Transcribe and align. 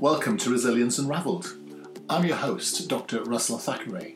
Welcome 0.00 0.36
to 0.38 0.50
Resilience 0.50 1.00
Unraveled. 1.00 1.56
I'm 2.08 2.24
your 2.24 2.36
host, 2.36 2.88
Dr. 2.88 3.24
Russell 3.24 3.58
Thackeray. 3.58 4.14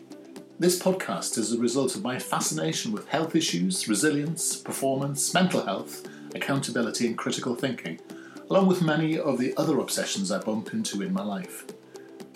This 0.56 0.80
podcast 0.80 1.36
is 1.38 1.52
a 1.52 1.58
result 1.58 1.96
of 1.96 2.04
my 2.04 2.20
fascination 2.20 2.92
with 2.92 3.08
health 3.08 3.34
issues, 3.34 3.88
resilience, 3.88 4.54
performance, 4.54 5.34
mental 5.34 5.64
health, 5.64 6.06
accountability, 6.36 7.08
and 7.08 7.18
critical 7.18 7.56
thinking, 7.56 7.98
along 8.48 8.68
with 8.68 8.80
many 8.80 9.18
of 9.18 9.38
the 9.38 9.56
other 9.56 9.80
obsessions 9.80 10.30
I 10.30 10.38
bump 10.38 10.72
into 10.72 11.02
in 11.02 11.12
my 11.12 11.24
life. 11.24 11.64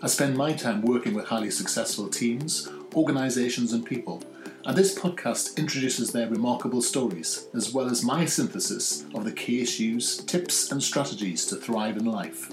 I 0.02 0.08
spend 0.08 0.36
my 0.36 0.52
time 0.52 0.82
working 0.82 1.14
with 1.14 1.26
highly 1.26 1.52
successful 1.52 2.08
teams, 2.08 2.68
organisations, 2.96 3.72
and 3.72 3.86
people, 3.86 4.24
and 4.64 4.76
this 4.76 4.98
podcast 4.98 5.56
introduces 5.56 6.10
their 6.10 6.28
remarkable 6.28 6.82
stories, 6.82 7.46
as 7.54 7.72
well 7.72 7.86
as 7.86 8.02
my 8.02 8.24
synthesis 8.24 9.04
of 9.14 9.24
the 9.24 9.30
key 9.30 9.62
issues, 9.62 10.16
tips, 10.16 10.72
and 10.72 10.82
strategies 10.82 11.46
to 11.46 11.54
thrive 11.54 11.96
in 11.96 12.06
life. 12.06 12.50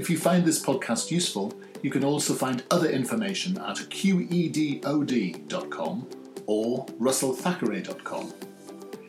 If 0.00 0.08
you 0.08 0.16
find 0.16 0.46
this 0.46 0.64
podcast 0.64 1.10
useful, 1.10 1.52
you 1.82 1.90
can 1.90 2.04
also 2.04 2.32
find 2.32 2.62
other 2.70 2.88
information 2.88 3.58
at 3.58 3.76
qedod.com 3.76 4.88
or 6.46 6.86
russellthackeray.com. 6.86 8.32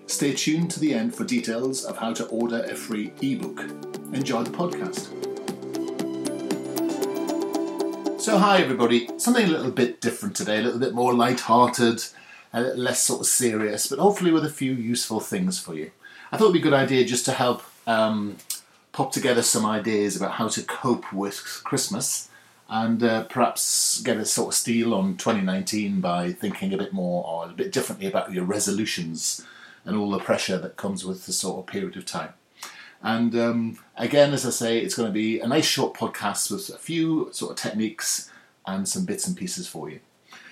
Stay 0.08 0.34
tuned 0.34 0.70
to 0.72 0.82
the 0.82 0.94
end 0.94 1.16
for 1.16 1.24
details 1.24 1.86
of 1.86 1.96
how 1.96 2.12
to 2.12 2.26
order 2.26 2.66
a 2.66 2.76
free 2.76 3.14
ebook. 3.22 3.62
Enjoy 4.12 4.44
the 4.44 4.52
podcast. 4.52 5.08
So, 8.20 8.38
hi 8.38 8.58
everybody. 8.58 9.08
Something 9.18 9.46
a 9.46 9.50
little 9.50 9.72
bit 9.72 10.02
different 10.02 10.36
today, 10.36 10.60
a 10.60 10.62
little 10.62 10.80
bit 10.82 10.94
more 10.94 11.14
light-hearted, 11.14 12.04
a 12.52 12.60
little 12.60 12.84
less 12.84 13.02
sort 13.02 13.22
of 13.22 13.28
serious, 13.28 13.88
but 13.88 14.00
hopefully 14.00 14.32
with 14.32 14.44
a 14.44 14.50
few 14.50 14.74
useful 14.74 15.22
things 15.22 15.58
for 15.58 15.74
you. 15.74 15.92
I 16.34 16.38
thought 16.38 16.50
it'd 16.50 16.56
be 16.56 16.60
a 16.60 16.64
good 16.64 16.74
idea 16.74 17.06
just 17.06 17.24
to 17.26 17.32
help 17.32 17.64
um, 17.88 18.36
pop 18.92 19.12
together 19.12 19.42
some 19.42 19.66
ideas 19.66 20.16
about 20.16 20.34
how 20.34 20.48
to 20.50 20.64
cope 20.64 21.12
with 21.14 21.62
Christmas 21.64 22.30
and 22.70 23.04
uh, 23.04 23.24
perhaps 23.26 24.02
get 24.02 24.18
a 24.18 24.26
sort 24.26 24.50
of 24.50 24.54
steal 24.54 24.94
on 24.94 25.18
2019 25.18 26.00
by 26.00 26.32
thinking 26.32 26.74
a 26.74 26.78
bit 26.78 26.94
more 26.94 27.26
or 27.26 27.46
a 27.46 27.54
bit 27.54 27.72
differently 27.72 28.08
about 28.08 28.32
your 28.32 28.46
resolutions 28.46 29.46
and 29.84 29.98
all 29.98 30.10
the 30.10 30.20
pressure 30.20 30.58
that 30.58 30.78
comes 30.78 31.04
with 31.04 31.26
this 31.26 31.38
sort 31.38 31.60
of 31.60 31.68
period 31.68 31.98
of 31.98 32.06
time. 32.06 32.34
And 33.04 33.36
um, 33.36 33.80
again, 33.98 34.32
as 34.34 34.46
I 34.46 34.52
say, 34.52 34.80
it's 34.80 34.96
going 34.96 35.10
to 35.10 35.14
be 35.14 35.40
a 35.40 35.48
nice 35.48 35.66
short 35.66 35.96
podcast 35.96 36.52
with 36.52 36.70
a 36.70 36.78
few 36.78 37.30
sort 37.34 37.52
of 37.52 37.58
techniques 37.58 38.30
and 38.66 38.88
some 38.88 39.06
bits 39.06 39.28
and 39.28 39.36
pieces 39.36 39.68
for 39.68 39.90
you. 39.90 40.00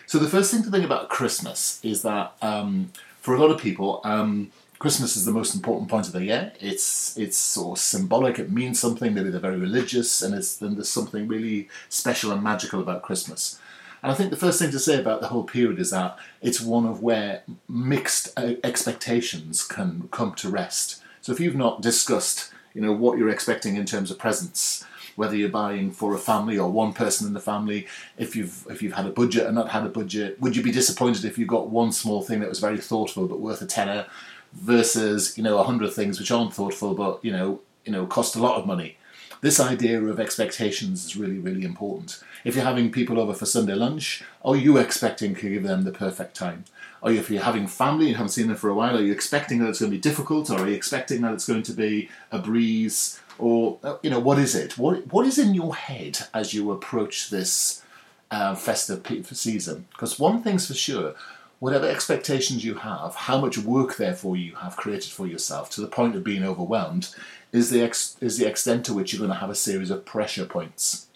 So, 0.08 0.18
the 0.18 0.28
first 0.28 0.52
thing 0.52 0.64
to 0.64 0.72
think 0.72 0.84
about 0.84 1.10
Christmas 1.10 1.80
is 1.84 2.02
that 2.02 2.34
um, 2.42 2.92
for 3.22 3.36
a 3.36 3.40
lot 3.40 3.52
of 3.52 3.62
people, 3.62 4.02
um, 4.04 4.52
Christmas 4.80 5.18
is 5.18 5.26
the 5.26 5.34
most 5.34 5.54
important 5.54 5.90
point 5.90 6.08
of 6.08 6.14
the 6.14 6.24
year. 6.24 6.54
It's 6.62 7.18
it's 7.18 7.38
sort 7.38 7.78
of 7.78 7.84
symbolic. 7.84 8.40
It 8.40 8.50
means 8.50 8.80
something. 8.80 9.14
Maybe 9.14 9.30
they're 9.30 9.40
very 9.42 9.60
religious, 9.60 10.22
and 10.22 10.34
it's, 10.34 10.56
then 10.56 10.76
there's 10.76 10.88
something 10.88 11.28
really 11.28 11.68
special 11.90 12.32
and 12.32 12.42
magical 12.42 12.80
about 12.80 13.02
Christmas. 13.02 13.60
And 14.02 14.10
I 14.10 14.16
think 14.16 14.30
the 14.30 14.38
first 14.38 14.60
thing 14.60 14.72
to 14.72 14.80
say 14.80 14.98
about 14.98 15.20
the 15.20 15.28
whole 15.28 15.44
period 15.44 15.80
is 15.80 15.92
that 15.92 16.18
it's 16.42 16.62
one 16.62 16.86
of 16.86 17.04
where 17.04 17.44
mixed 17.68 18.32
uh, 18.40 18.54
expectations 18.64 19.68
can 19.68 20.08
come 20.12 20.34
to 20.36 20.50
rest. 20.50 21.02
So 21.20 21.34
if 21.34 21.42
you've 21.42 21.58
not 21.58 21.82
discussed, 21.82 22.54
you 22.74 22.82
know, 22.82 22.94
what 22.94 23.18
you're 23.18 23.30
expecting 23.30 23.76
in 23.76 23.86
terms 23.86 24.10
of 24.10 24.18
presents, 24.18 24.86
whether 25.18 25.36
you're 25.36 25.50
buying 25.50 25.92
for 25.92 26.16
a 26.16 26.18
family 26.18 26.58
or 26.58 26.72
one 26.72 26.94
person 26.94 27.28
in 27.28 27.34
the 27.34 27.42
family, 27.42 27.86
if 28.18 28.38
you've 28.38 28.66
if 28.70 28.82
you've 28.82 28.94
had 28.94 29.06
a 29.06 29.12
budget 29.12 29.46
and 29.46 29.56
not 29.56 29.72
had 29.72 29.86
a 29.86 29.90
budget, 29.90 30.40
would 30.40 30.56
you 30.56 30.64
be 30.64 30.72
disappointed 30.72 31.26
if 31.26 31.38
you 31.38 31.46
got 31.46 31.70
one 31.70 31.92
small 31.92 32.22
thing 32.22 32.40
that 32.40 32.48
was 32.48 32.60
very 32.62 32.78
thoughtful 32.78 33.28
but 33.28 33.42
worth 33.42 33.62
a 33.62 33.66
tenner? 33.66 34.06
Versus 34.54 35.38
you 35.38 35.44
know 35.44 35.58
a 35.58 35.64
hundred 35.64 35.94
things 35.94 36.20
which 36.20 36.32
aren't 36.32 36.54
thoughtful 36.54 36.94
but 36.94 37.24
you 37.24 37.32
know 37.32 37.62
you 37.86 37.92
know 37.92 38.06
cost 38.06 38.36
a 38.36 38.42
lot 38.42 38.60
of 38.60 38.66
money. 38.66 38.98
This 39.42 39.60
idea 39.60 40.02
of 40.02 40.20
expectations 40.20 41.06
is 41.06 41.16
really 41.16 41.40
really 41.40 41.64
important. 41.64 42.22
If 42.44 42.56
you're 42.56 42.66
having 42.66 42.92
people 42.92 43.20
over 43.20 43.34
for 43.34 43.46
Sunday 43.46 43.76
lunch, 43.76 44.24
are 44.44 44.56
you 44.56 44.78
expecting 44.78 45.36
to 45.36 45.50
give 45.50 45.64
them 45.64 45.84
the 45.84 45.92
perfect 45.92 46.36
time? 46.36 46.66
Or 47.02 47.12
if 47.12 47.30
you're 47.30 47.44
having 47.44 47.68
family 47.68 48.08
and 48.08 48.18
haven't 48.18 48.32
seen 48.32 48.48
them 48.48 48.58
for 48.58 48.70
a 48.70 48.74
while, 48.74 48.98
are 48.98 49.02
you 49.02 49.14
expecting 49.14 49.60
that 49.60 49.70
it's 49.70 49.80
going 49.80 49.92
to 49.92 49.98
be 49.98 50.02
difficult, 50.02 50.50
or 50.50 50.60
are 50.60 50.68
you 50.68 50.76
expecting 50.76 51.22
that 51.22 51.34
it's 51.34 51.48
going 51.48 51.64
to 51.64 51.74
be 51.74 52.10
a 52.32 52.40
breeze, 52.40 53.20
or 53.38 53.80
uh, 53.84 53.98
you 54.02 54.10
know 54.10 54.20
what 54.20 54.40
is 54.40 54.56
it? 54.56 54.78
What 54.78 55.12
what 55.14 55.26
is 55.26 55.40
in 55.40 55.54
your 55.54 55.76
head 55.76 56.20
as 56.34 56.54
you 56.54 56.72
approach 56.72 57.30
this 57.30 57.84
uh, 58.32 58.56
festive 58.56 59.06
season? 59.32 59.88
Because 59.92 60.20
one 60.20 60.44
thing's 60.44 60.68
for 60.68 60.74
sure, 60.74 61.16
whatever 61.60 61.88
expectations 61.88 62.64
you 62.64 62.76
have, 62.76 63.16
how 63.16 63.40
much 63.40 63.58
work 63.58 63.98
therefore 63.98 64.36
you 64.38 64.56
have 64.56 64.78
created 64.78 65.12
for 65.12 65.28
yourself 65.28 65.70
to 65.72 65.82
the 65.82 65.88
point 65.88 66.16
of 66.16 66.24
being 66.24 66.44
overwhelmed, 66.44 67.14
is 67.52 67.70
the 67.70 67.82
ex- 67.82 68.16
is 68.22 68.38
the 68.38 68.48
extent 68.48 68.86
to 68.86 68.94
which 68.94 69.12
you're 69.12 69.20
going 69.20 69.32
to 69.32 69.36
have 69.36 69.50
a 69.50 69.56
series 69.56 69.92
of 69.92 70.06
pressure 70.06 70.46
points. 70.46 71.08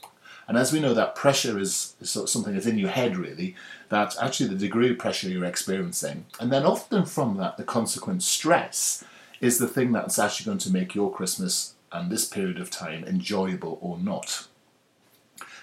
And 0.48 0.58
as 0.58 0.74
we 0.74 0.82
know, 0.82 0.94
that 0.94 1.16
pressure 1.16 1.58
is, 1.58 1.96
is 2.02 2.10
sort 2.10 2.24
of 2.24 2.30
something 2.30 2.54
that's 2.54 2.66
in 2.66 2.78
your 2.78 2.90
head, 2.90 3.16
really, 3.16 3.56
that 3.88 4.16
actually 4.22 4.50
the 4.50 4.56
degree 4.56 4.92
of 4.92 4.98
pressure 4.98 5.30
you're 5.30 5.46
experiencing, 5.46 6.26
and 6.40 6.52
then 6.52 6.66
often 6.66 7.06
from 7.06 7.38
that, 7.38 7.58
the 7.58 7.64
consequent 7.64 8.24
stress 8.24 9.04
is 9.40 9.58
the 9.58 9.68
thing 9.68 9.92
that's 9.92 10.20
actually 10.20 10.46
going 10.46 10.58
to 10.58 10.72
make 10.72 10.96
your 10.96 11.12
Christmas 11.12 11.76
and 11.92 12.12
this 12.12 12.26
period 12.26 12.60
of 12.60 12.70
time 12.70 13.04
enjoyable 13.06 13.78
or 13.82 13.98
not. 13.98 14.48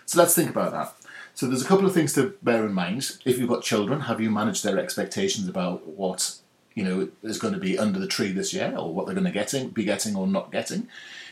So 0.07 0.19
let's 0.19 0.35
think 0.35 0.51
about 0.51 0.73
that. 0.73 0.95
So 1.41 1.47
there's 1.47 1.63
a 1.63 1.67
couple 1.69 1.87
of 1.87 1.95
things 1.95 2.13
to 2.17 2.35
bear 2.43 2.67
in 2.67 2.75
mind. 2.75 3.13
If 3.25 3.39
you've 3.39 3.49
got 3.49 3.63
children, 3.63 4.01
have 4.01 4.21
you 4.21 4.31
managed 4.31 4.63
their 4.63 4.79
expectations 4.79 5.49
about 5.49 5.87
what 5.87 6.37
you 6.75 6.85
know 6.85 7.09
is 7.23 7.39
going 7.39 7.55
to 7.55 7.59
be 7.59 7.79
under 7.79 7.99
the 7.99 8.07
tree 8.07 8.31
this 8.31 8.53
year, 8.53 8.75
or 8.77 8.93
what 8.93 9.07
they're 9.07 9.15
going 9.15 9.25
to 9.25 9.33
getting, 9.33 9.71
be 9.71 9.85
getting 9.85 10.15
or 10.17 10.27
not 10.27 10.53
getting? 10.53 10.87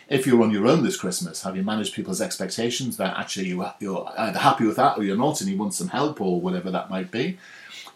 If 0.08 0.26
you're 0.26 0.42
on 0.42 0.50
your 0.50 0.66
own 0.66 0.82
this 0.82 0.96
Christmas, 0.96 1.42
have 1.42 1.56
you 1.56 1.62
managed 1.62 1.92
people's 1.92 2.22
expectations 2.22 2.96
that 2.96 3.18
actually 3.18 3.48
you, 3.48 3.66
you're 3.80 4.10
either 4.16 4.38
happy 4.38 4.64
with 4.64 4.76
that 4.76 4.96
or 4.96 5.04
you're 5.04 5.14
not, 5.14 5.42
and 5.42 5.50
you 5.50 5.58
want 5.58 5.74
some 5.74 5.88
help 5.88 6.22
or 6.22 6.40
whatever 6.40 6.70
that 6.70 6.88
might 6.88 7.10
be? 7.10 7.36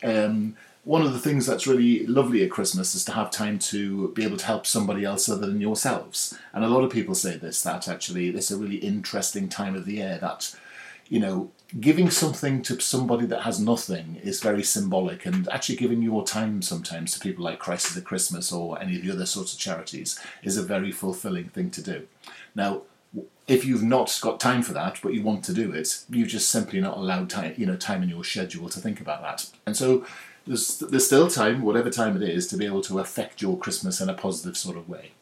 Um, 0.04 0.54
one 0.84 1.00
of 1.00 1.14
the 1.14 1.18
things 1.18 1.46
that's 1.46 1.66
really 1.66 2.06
lovely 2.06 2.44
at 2.44 2.50
Christmas 2.50 2.94
is 2.94 3.06
to 3.06 3.12
have 3.12 3.30
time 3.30 3.58
to 3.60 4.08
be 4.08 4.22
able 4.22 4.36
to 4.36 4.44
help 4.44 4.66
somebody 4.66 5.02
else 5.02 5.30
other 5.30 5.46
than 5.46 5.62
yourselves. 5.62 6.38
And 6.52 6.62
a 6.62 6.68
lot 6.68 6.84
of 6.84 6.92
people 6.92 7.14
say 7.14 7.38
this 7.38 7.62
that 7.62 7.88
actually 7.88 8.28
it's 8.28 8.50
a 8.50 8.58
really 8.58 8.76
interesting 8.76 9.48
time 9.48 9.74
of 9.74 9.86
the 9.86 9.94
year 9.94 10.18
that 10.20 10.54
you 11.12 11.20
know 11.20 11.50
giving 11.78 12.08
something 12.08 12.62
to 12.62 12.80
somebody 12.80 13.26
that 13.26 13.42
has 13.42 13.60
nothing 13.60 14.16
is 14.22 14.40
very 14.40 14.62
symbolic 14.62 15.26
and 15.26 15.46
actually 15.50 15.76
giving 15.76 16.00
your 16.00 16.24
time 16.24 16.62
sometimes 16.62 17.12
to 17.12 17.20
people 17.20 17.44
like 17.44 17.58
Crisis 17.58 17.96
at 17.96 18.04
Christmas 18.04 18.50
or 18.50 18.80
any 18.80 18.96
of 18.96 19.02
the 19.02 19.12
other 19.12 19.26
sorts 19.26 19.52
of 19.52 19.58
charities 19.58 20.18
is 20.42 20.56
a 20.56 20.62
very 20.62 20.90
fulfilling 20.90 21.48
thing 21.48 21.70
to 21.70 21.82
do. 21.82 22.06
Now, 22.54 22.82
if 23.46 23.64
you've 23.64 23.82
not 23.82 24.18
got 24.22 24.40
time 24.40 24.62
for 24.62 24.72
that, 24.74 25.00
but 25.02 25.14
you 25.14 25.22
want 25.22 25.44
to 25.44 25.54
do 25.54 25.72
it, 25.72 26.04
you 26.10 26.26
just 26.26 26.50
simply 26.50 26.80
not 26.80 26.98
allowed 26.98 27.30
time, 27.30 27.54
you 27.56 27.66
know, 27.66 27.76
time 27.76 28.02
in 28.02 28.10
your 28.10 28.24
schedule 28.24 28.68
to 28.68 28.80
think 28.80 29.00
about 29.00 29.22
that. 29.22 29.50
And 29.66 29.76
so 29.76 30.06
there's, 30.46 30.78
there's 30.78 31.06
still 31.06 31.28
time, 31.28 31.62
whatever 31.62 31.90
time 31.90 32.16
it 32.16 32.22
is, 32.22 32.46
to 32.48 32.56
be 32.56 32.66
able 32.66 32.82
to 32.82 32.98
affect 32.98 33.40
your 33.40 33.58
Christmas 33.58 34.00
in 34.00 34.10
a 34.10 34.14
positive 34.14 34.56
sort 34.58 34.76
of 34.76 34.88
way. 34.88 35.12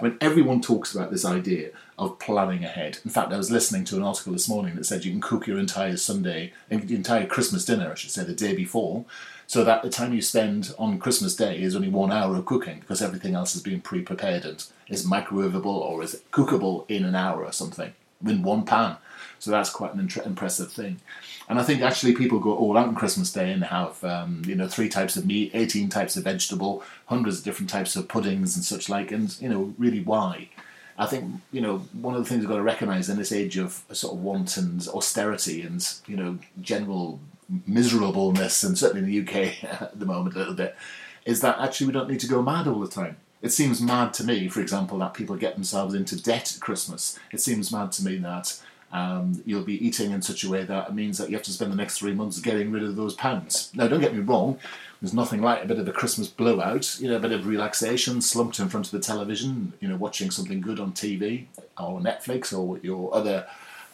I 0.00 0.04
mean, 0.04 0.18
everyone 0.20 0.60
talks 0.60 0.94
about 0.94 1.10
this 1.10 1.24
idea 1.24 1.70
of 1.98 2.18
planning 2.20 2.64
ahead. 2.64 2.98
In 3.04 3.10
fact, 3.10 3.32
I 3.32 3.36
was 3.36 3.50
listening 3.50 3.84
to 3.86 3.96
an 3.96 4.04
article 4.04 4.32
this 4.32 4.48
morning 4.48 4.76
that 4.76 4.86
said 4.86 5.04
you 5.04 5.10
can 5.10 5.20
cook 5.20 5.46
your 5.46 5.58
entire 5.58 5.96
Sunday, 5.96 6.52
entire 6.70 7.26
Christmas 7.26 7.64
dinner, 7.64 7.90
I 7.90 7.94
should 7.94 8.12
say, 8.12 8.22
the 8.22 8.32
day 8.32 8.54
before, 8.54 9.04
so 9.48 9.64
that 9.64 9.82
the 9.82 9.90
time 9.90 10.12
you 10.12 10.22
spend 10.22 10.72
on 10.78 10.98
Christmas 10.98 11.34
Day 11.34 11.60
is 11.60 11.74
only 11.74 11.88
one 11.88 12.12
hour 12.12 12.36
of 12.36 12.44
cooking 12.44 12.80
because 12.80 13.02
everything 13.02 13.34
else 13.34 13.54
has 13.54 13.62
been 13.62 13.80
pre-prepared 13.80 14.44
and 14.44 14.64
is 14.88 15.06
microwavable 15.06 15.66
or 15.66 16.02
is 16.02 16.22
cookable 16.32 16.88
in 16.88 17.04
an 17.04 17.16
hour 17.16 17.44
or 17.44 17.52
something 17.52 17.92
in 18.24 18.42
one 18.42 18.64
pan. 18.64 18.98
So 19.38 19.50
that's 19.50 19.70
quite 19.70 19.94
an 19.94 20.00
impressive 20.24 20.72
thing. 20.72 21.00
And 21.48 21.58
I 21.58 21.62
think 21.62 21.80
actually 21.80 22.14
people 22.14 22.40
go 22.40 22.54
all 22.54 22.76
out 22.76 22.88
on 22.88 22.94
Christmas 22.94 23.32
Day 23.32 23.52
and 23.52 23.64
have 23.64 24.02
um, 24.04 24.42
you 24.46 24.54
know 24.54 24.68
three 24.68 24.88
types 24.88 25.16
of 25.16 25.26
meat, 25.26 25.52
eighteen 25.54 25.88
types 25.88 26.16
of 26.16 26.24
vegetable, 26.24 26.82
hundreds 27.06 27.38
of 27.38 27.44
different 27.44 27.70
types 27.70 27.96
of 27.96 28.08
puddings 28.08 28.54
and 28.54 28.64
such 28.64 28.88
like. 28.88 29.12
And 29.12 29.34
you 29.40 29.48
know 29.48 29.74
really 29.78 30.00
why? 30.00 30.50
I 30.98 31.06
think 31.06 31.40
you 31.52 31.60
know 31.60 31.78
one 31.92 32.14
of 32.14 32.22
the 32.22 32.28
things 32.28 32.40
we've 32.40 32.48
got 32.48 32.56
to 32.56 32.62
recognise 32.62 33.08
in 33.08 33.16
this 33.16 33.32
age 33.32 33.56
of 33.56 33.82
sort 33.92 34.14
of 34.14 34.22
want 34.22 34.56
and 34.56 34.86
austerity 34.88 35.62
and 35.62 35.86
you 36.06 36.16
know 36.16 36.38
general 36.60 37.20
miserableness, 37.66 38.62
and 38.62 38.76
certainly 38.76 39.18
in 39.18 39.26
the 39.26 39.30
UK 39.30 39.64
at 39.82 39.98
the 39.98 40.06
moment 40.06 40.36
a 40.36 40.38
little 40.38 40.54
bit, 40.54 40.76
is 41.24 41.40
that 41.40 41.58
actually 41.58 41.86
we 41.86 41.92
don't 41.92 42.10
need 42.10 42.20
to 42.20 42.28
go 42.28 42.42
mad 42.42 42.66
all 42.66 42.80
the 42.80 42.88
time. 42.88 43.16
It 43.40 43.52
seems 43.52 43.80
mad 43.80 44.12
to 44.14 44.24
me, 44.24 44.48
for 44.48 44.60
example, 44.60 44.98
that 44.98 45.14
people 45.14 45.36
get 45.36 45.54
themselves 45.54 45.94
into 45.94 46.20
debt 46.20 46.52
at 46.54 46.60
Christmas. 46.60 47.18
It 47.32 47.40
seems 47.40 47.70
mad 47.70 47.92
to 47.92 48.04
me 48.04 48.18
that 48.18 48.60
um, 48.92 49.42
you'll 49.44 49.62
be 49.62 49.84
eating 49.86 50.12
in 50.12 50.22
such 50.22 50.44
a 50.44 50.50
way 50.50 50.64
that 50.64 50.88
it 50.88 50.94
means 50.94 51.18
that 51.18 51.28
you 51.28 51.36
have 51.36 51.44
to 51.44 51.52
spend 51.52 51.72
the 51.72 51.76
next 51.76 51.98
three 51.98 52.14
months 52.14 52.40
getting 52.40 52.72
rid 52.72 52.82
of 52.82 52.96
those 52.96 53.14
pounds. 53.14 53.70
Now, 53.74 53.86
don't 53.86 54.00
get 54.00 54.14
me 54.14 54.20
wrong, 54.20 54.58
there's 55.00 55.14
nothing 55.14 55.42
like 55.42 55.62
a 55.62 55.66
bit 55.66 55.78
of 55.78 55.86
a 55.86 55.92
Christmas 55.92 56.28
blowout, 56.28 56.98
you 57.00 57.08
know, 57.08 57.16
a 57.16 57.20
bit 57.20 57.32
of 57.32 57.46
relaxation, 57.46 58.20
slumped 58.20 58.58
in 58.58 58.68
front 58.68 58.86
of 58.86 58.92
the 58.92 59.00
television, 59.00 59.74
you 59.80 59.88
know, 59.88 59.96
watching 59.96 60.30
something 60.30 60.60
good 60.60 60.80
on 60.80 60.92
TV 60.92 61.46
or 61.78 62.00
Netflix 62.00 62.56
or 62.56 62.78
your 62.78 63.14
other 63.14 63.46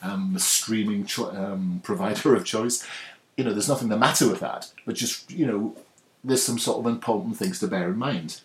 um, 0.02 0.38
streaming 0.38 1.04
cho- 1.04 1.30
um, 1.30 1.80
provider 1.82 2.34
of 2.34 2.44
choice. 2.44 2.86
You 3.36 3.44
know, 3.44 3.52
there's 3.52 3.68
nothing 3.68 3.88
the 3.88 3.98
matter 3.98 4.28
with 4.28 4.40
that, 4.40 4.72
but 4.86 4.94
just, 4.94 5.30
you 5.30 5.46
know, 5.46 5.76
there's 6.22 6.42
some 6.42 6.58
sort 6.58 6.78
of 6.78 6.86
important 6.86 7.36
things 7.36 7.58
to 7.58 7.66
bear 7.66 7.88
in 7.88 7.98
mind. 7.98 8.40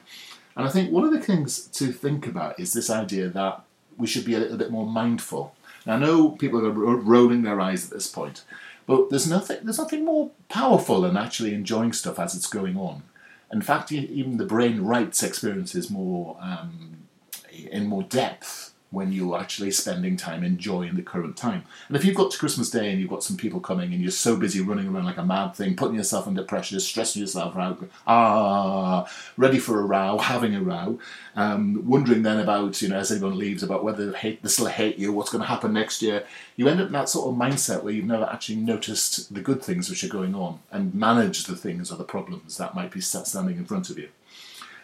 And 0.57 0.67
I 0.67 0.71
think 0.71 0.91
one 0.91 1.05
of 1.05 1.11
the 1.11 1.21
things 1.21 1.67
to 1.67 1.93
think 1.93 2.27
about 2.27 2.59
is 2.59 2.73
this 2.73 2.89
idea 2.89 3.29
that 3.29 3.63
we 3.97 4.07
should 4.07 4.25
be 4.25 4.33
a 4.33 4.39
little 4.39 4.57
bit 4.57 4.71
more 4.71 4.85
mindful 4.85 5.55
I 5.91 5.97
know 5.97 6.31
people 6.31 6.65
are 6.65 6.71
rolling 6.71 7.43
their 7.43 7.59
eyes 7.59 7.85
at 7.85 7.91
this 7.91 8.07
point, 8.07 8.43
but 8.85 9.09
there's 9.09 9.29
nothing 9.29 9.57
there's 9.63 9.77
nothing 9.77 10.05
more 10.05 10.31
powerful 10.49 11.01
than 11.01 11.17
actually 11.17 11.53
enjoying 11.53 11.93
stuff 11.93 12.19
as 12.19 12.35
it's 12.35 12.47
going 12.47 12.77
on. 12.77 13.03
In 13.51 13.61
fact, 13.61 13.91
even 13.91 14.37
the 14.37 14.45
brain 14.45 14.81
writes 14.81 15.23
experiences 15.23 15.89
more 15.89 16.37
um, 16.41 17.07
in 17.51 17.87
more 17.87 18.03
depth 18.03 18.73
when 18.91 19.11
you're 19.11 19.37
actually 19.37 19.69
spending 19.69 20.17
time 20.17 20.43
enjoying 20.43 20.95
the 20.95 21.01
current 21.01 21.37
time. 21.37 21.63
And 21.87 21.95
if 21.95 22.03
you've 22.03 22.15
got 22.15 22.31
to 22.31 22.37
Christmas 22.37 22.71
Day 22.71 22.89
and 22.89 22.99
you've 22.99 23.09
got 23.09 23.23
some 23.23 23.37
people 23.37 23.59
coming 23.59 23.93
and 23.93 24.01
you're 24.01 24.11
so 24.11 24.35
busy 24.35 24.61
running 24.61 24.87
around 24.87 25.05
like 25.05 25.17
a 25.17 25.25
mad 25.25 25.55
thing, 25.55 25.75
putting 25.75 25.95
yourself 25.95 26.27
under 26.27 26.43
pressure, 26.43 26.79
stressing 26.79 27.21
yourself 27.21 27.55
out, 27.55 27.87
ah, 28.07 29.07
ready 29.37 29.59
for 29.59 29.79
a 29.79 29.83
row, 29.83 30.17
having 30.21 30.55
a 30.55 30.61
row, 30.61 30.99
um, 31.35 31.87
wondering 31.87 32.23
then 32.23 32.39
about, 32.39 32.81
you 32.81 32.89
know, 32.89 32.97
as 32.97 33.11
everyone 33.11 33.37
leaves, 33.37 33.61
about 33.61 33.83
whether 33.83 34.11
this 34.41 34.59
will 34.59 34.67
hate 34.67 34.97
you, 34.97 35.13
what's 35.13 35.31
going 35.31 35.43
to 35.43 35.47
happen 35.47 35.71
next 35.71 36.01
year, 36.01 36.25
you 36.55 36.67
end 36.67 36.81
up 36.81 36.87
in 36.87 36.93
that 36.93 37.09
sort 37.09 37.29
of 37.29 37.39
mindset 37.39 37.83
where 37.83 37.93
you've 37.93 38.05
never 38.05 38.25
actually 38.25 38.55
noticed 38.55 39.33
the 39.33 39.41
good 39.41 39.61
things 39.61 39.89
which 39.89 40.03
are 40.03 40.09
going 40.09 40.33
on 40.33 40.59
and 40.71 40.95
managed 40.95 41.47
the 41.47 41.55
things 41.55 41.91
or 41.91 41.95
the 41.95 42.03
problems 42.03 42.57
that 42.57 42.73
might 42.73 42.91
be 42.91 43.01
standing 43.01 43.57
in 43.57 43.65
front 43.65 43.89
of 43.89 43.99
you. 43.99 44.09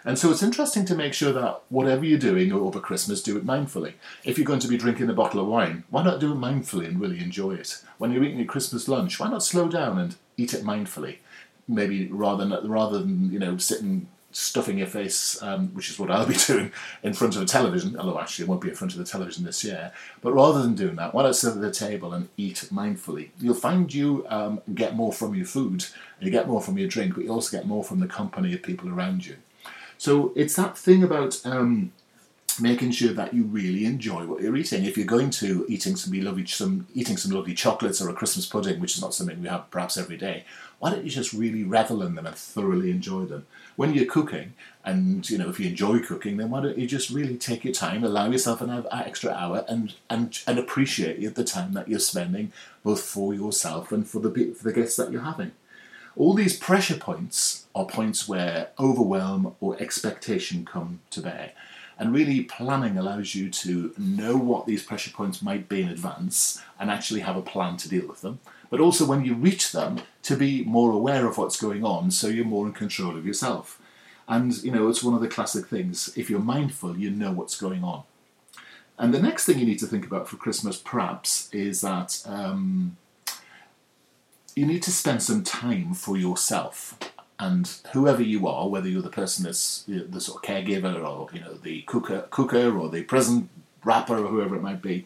And 0.05 0.19
so 0.19 0.29
it's 0.29 0.43
interesting 0.43 0.85
to 0.85 0.95
make 0.95 1.15
sure 1.15 1.33
that 1.33 1.61
whatever 1.69 2.05
you're 2.05 2.19
doing 2.19 2.53
over 2.53 2.79
Christmas, 2.79 3.23
do 3.23 3.37
it 3.37 3.45
mindfully. 3.45 3.93
If 4.23 4.37
you're 4.37 4.45
going 4.45 4.59
to 4.59 4.67
be 4.67 4.77
drinking 4.77 5.09
a 5.09 5.13
bottle 5.13 5.41
of 5.41 5.47
wine, 5.47 5.83
why 5.89 6.03
not 6.03 6.19
do 6.19 6.31
it 6.31 6.37
mindfully 6.37 6.85
and 6.85 7.01
really 7.01 7.19
enjoy 7.19 7.55
it? 7.55 7.81
When 7.97 8.11
you're 8.11 8.23
eating 8.23 8.37
your 8.37 8.45
Christmas 8.45 8.87
lunch, 8.87 9.19
why 9.19 9.29
not 9.29 9.43
slow 9.43 9.67
down 9.67 9.97
and 9.97 10.15
eat 10.37 10.53
it 10.53 10.63
mindfully? 10.63 11.17
Maybe 11.67 12.07
rather 12.07 12.45
than 12.45 12.69
rather 12.69 12.99
than 12.99 13.33
you 13.33 13.39
know 13.39 13.57
sitting 13.57 14.07
stuffing 14.31 14.77
your 14.77 14.87
face, 14.87 15.41
um, 15.41 15.69
which 15.69 15.89
is 15.89 15.97
what 15.97 16.11
I'll 16.11 16.27
be 16.27 16.35
doing 16.47 16.71
in 17.01 17.13
front 17.13 17.35
of 17.35 17.41
a 17.41 17.45
television. 17.45 17.97
Although 17.97 18.19
actually, 18.19 18.45
it 18.45 18.49
won't 18.49 18.61
be 18.61 18.69
in 18.69 18.75
front 18.75 18.93
of 18.93 18.99
the 18.99 19.05
television 19.05 19.43
this 19.43 19.63
year. 19.63 19.91
But 20.21 20.33
rather 20.33 20.61
than 20.61 20.75
doing 20.75 20.97
that, 20.97 21.15
why 21.15 21.23
not 21.23 21.35
sit 21.35 21.55
at 21.55 21.61
the 21.61 21.71
table 21.71 22.13
and 22.13 22.29
eat 22.37 22.67
mindfully? 22.71 23.29
You'll 23.39 23.55
find 23.55 23.91
you 23.91 24.27
um, 24.29 24.61
get 24.75 24.93
more 24.93 25.11
from 25.11 25.33
your 25.33 25.45
food, 25.45 25.85
you 26.19 26.29
get 26.29 26.47
more 26.47 26.61
from 26.61 26.77
your 26.77 26.87
drink, 26.87 27.15
but 27.15 27.23
you 27.23 27.31
also 27.31 27.57
get 27.57 27.65
more 27.65 27.83
from 27.83 28.01
the 28.01 28.07
company 28.07 28.53
of 28.53 28.61
people 28.61 28.89
around 28.89 29.25
you. 29.25 29.37
So 29.97 30.31
it's 30.36 30.56
that 30.56 30.77
thing 30.77 31.03
about 31.03 31.39
um, 31.45 31.92
making 32.59 32.92
sure 32.92 33.13
that 33.13 33.33
you 33.33 33.44
really 33.44 33.86
enjoy 33.86 34.25
what 34.25 34.42
you're 34.42 34.56
eating. 34.56 34.86
If 34.86 34.97
you're 34.97 35.06
going 35.06 35.30
to 35.31 35.65
eating 35.68 35.95
some 35.95 36.13
lovely 36.13 36.45
some 36.45 36.88
eating 36.94 37.18
some 37.18 37.31
lovely 37.31 37.53
chocolates 37.53 38.01
or 38.01 38.09
a 38.09 38.13
Christmas 38.13 38.45
pudding, 38.45 38.80
which 38.80 38.95
is 38.95 39.01
not 39.01 39.13
something 39.13 39.42
we 39.42 39.47
have 39.47 39.69
perhaps 39.71 39.97
every 39.97 40.18
day, 40.18 40.45
why 40.80 40.92
don't 40.92 41.03
you 41.03 41.09
just 41.09 41.33
really 41.33 41.63
revel 41.63 42.01
in 42.01 42.15
them 42.15 42.25
and 42.25 42.36
thoroughly 42.36 42.92
enjoy 42.92 43.25
them? 43.25 43.45
When 43.75 43.94
you're 43.94 44.06
cooking, 44.06 44.53
and 44.83 45.30
you 45.30 45.38
know 45.38 45.50
if 45.50 45.59
you 45.59 45.69
enjoy 45.69 46.00
cooking, 46.00 46.38
then 46.38 46.50
why 46.50 46.62
don't 46.62 46.77
you 46.77 46.88
just 46.88 47.09
really 47.09 47.38
take 47.38 47.63
your 47.65 47.74
time, 47.74 48.03
allow 48.03 48.30
yourself 48.30 48.62
an 48.62 48.86
extra 48.91 49.31
hour, 49.31 49.65
and 49.68 49.95
and 50.09 50.39
and 50.48 50.59
appreciate 50.59 51.36
the 51.36 51.44
time 51.44 51.74
that 51.74 51.89
you're 51.89 52.00
spending 52.00 52.51
both 52.83 53.01
for 53.01 53.33
yourself 53.33 53.91
and 53.91 54.07
for 54.07 54.19
the 54.19 54.53
for 54.53 54.63
the 54.63 54.74
guests 54.74 54.95
that 54.98 55.12
you're 55.12 55.21
having. 55.21 55.51
All 56.17 56.33
these 56.33 56.57
pressure 56.57 56.97
points 56.97 57.65
are 57.75 57.85
points 57.85 58.27
where 58.27 58.69
overwhelm 58.79 59.56
or 59.59 59.81
expectation 59.81 60.65
come 60.65 61.01
to 61.12 61.21
bear. 61.21 61.51
And 61.97 62.13
really, 62.13 62.44
planning 62.44 62.97
allows 62.97 63.35
you 63.35 63.50
to 63.50 63.94
know 63.97 64.35
what 64.35 64.65
these 64.65 64.83
pressure 64.83 65.12
points 65.12 65.41
might 65.41 65.69
be 65.69 65.81
in 65.81 65.89
advance 65.89 66.62
and 66.79 66.89
actually 66.89 67.21
have 67.21 67.38
a 67.38 67.41
plan 67.41 67.77
to 67.77 67.89
deal 67.89 68.07
with 68.07 68.21
them. 68.21 68.39
But 68.69 68.81
also, 68.81 69.06
when 69.06 69.23
you 69.23 69.33
reach 69.33 69.71
them, 69.71 70.01
to 70.23 70.35
be 70.35 70.63
more 70.63 70.91
aware 70.91 71.27
of 71.27 71.38
what's 71.38 71.62
going 71.62 71.85
on 71.85 72.09
so 72.09 72.27
you're 72.27 72.45
more 72.45 72.65
in 72.65 72.73
control 72.73 73.15
of 73.15 73.27
yourself. 73.27 73.79
And, 74.27 74.57
you 74.63 74.71
know, 74.71 74.89
it's 74.89 75.03
one 75.03 75.13
of 75.13 75.21
the 75.21 75.27
classic 75.27 75.67
things. 75.67 76.12
If 76.17 76.31
you're 76.31 76.39
mindful, 76.39 76.97
you 76.97 77.12
know 77.12 77.31
what's 77.31 77.59
going 77.59 77.83
on. 77.83 78.03
And 78.97 79.13
the 79.13 79.21
next 79.21 79.45
thing 79.45 79.59
you 79.59 79.67
need 79.67 79.79
to 79.79 79.85
think 79.85 80.06
about 80.06 80.27
for 80.27 80.38
Christmas, 80.38 80.77
perhaps, 80.77 81.47
is 81.53 81.81
that 81.81 82.23
um, 82.25 82.97
you 84.55 84.65
need 84.65 84.83
to 84.83 84.91
spend 84.91 85.21
some 85.21 85.43
time 85.43 85.93
for 85.93 86.17
yourself 86.17 86.97
and 87.37 87.69
whoever 87.91 88.23
you 88.23 88.47
are, 88.47 88.69
whether 88.69 88.87
you're 88.87 89.01
the 89.01 89.09
person 89.09 89.43
that's 89.43 89.83
you 89.87 89.97
know, 89.97 90.05
the 90.05 90.21
sort 90.21 90.43
of 90.43 90.49
caregiver 90.49 91.03
or 91.05 91.27
you 91.33 91.41
know 91.41 91.53
the 91.53 91.81
cooker, 91.81 92.25
cooker 92.29 92.77
or 92.77 92.89
the 92.89 93.03
present 93.03 93.49
wrapper 93.83 94.17
or 94.17 94.27
whoever 94.27 94.55
it 94.55 94.61
might 94.61 94.81
be, 94.81 95.05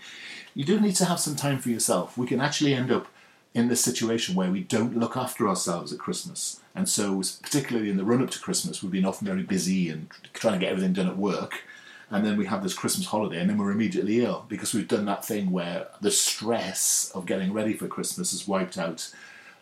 you 0.53 0.63
do 0.63 0.79
need 0.79 0.95
to 0.95 1.05
have 1.05 1.19
some 1.19 1.35
time 1.35 1.59
for 1.59 1.69
yourself. 1.69 2.17
We 2.17 2.27
can 2.27 2.39
actually 2.39 2.73
end 2.73 2.91
up 2.91 3.07
in 3.53 3.67
this 3.67 3.83
situation 3.83 4.35
where 4.35 4.51
we 4.51 4.61
don't 4.61 4.97
look 4.97 5.17
after 5.17 5.47
ourselves 5.47 5.91
at 5.91 5.99
Christmas, 5.99 6.61
and 6.75 6.87
so 6.87 7.19
particularly 7.41 7.89
in 7.89 7.97
the 7.97 8.05
run 8.05 8.21
up 8.21 8.29
to 8.29 8.39
Christmas, 8.39 8.83
we've 8.83 8.91
been 8.91 9.05
often 9.05 9.25
very 9.25 9.43
busy 9.43 9.89
and 9.89 10.07
trying 10.33 10.53
to 10.53 10.59
get 10.59 10.71
everything 10.71 10.93
done 10.93 11.07
at 11.07 11.17
work. 11.17 11.63
And 12.11 12.25
then 12.25 12.37
we 12.37 12.47
have 12.47 12.63
this 12.63 12.73
Christmas 12.73 13.07
holiday, 13.07 13.39
and 13.39 13.49
then 13.49 13.57
we're 13.59 13.71
immediately 13.71 14.23
ill 14.23 14.45
because 14.47 14.73
we've 14.73 14.87
done 14.87 15.05
that 15.05 15.23
thing 15.23 15.51
where 15.51 15.87
the 16.01 16.09
stress 16.09 17.11
of 17.13 17.27
getting 17.27 17.53
ready 17.53 17.73
for 17.73 17.87
Christmas 17.87 18.31
has 18.31 18.47
wiped 18.47 18.79
out 18.79 19.11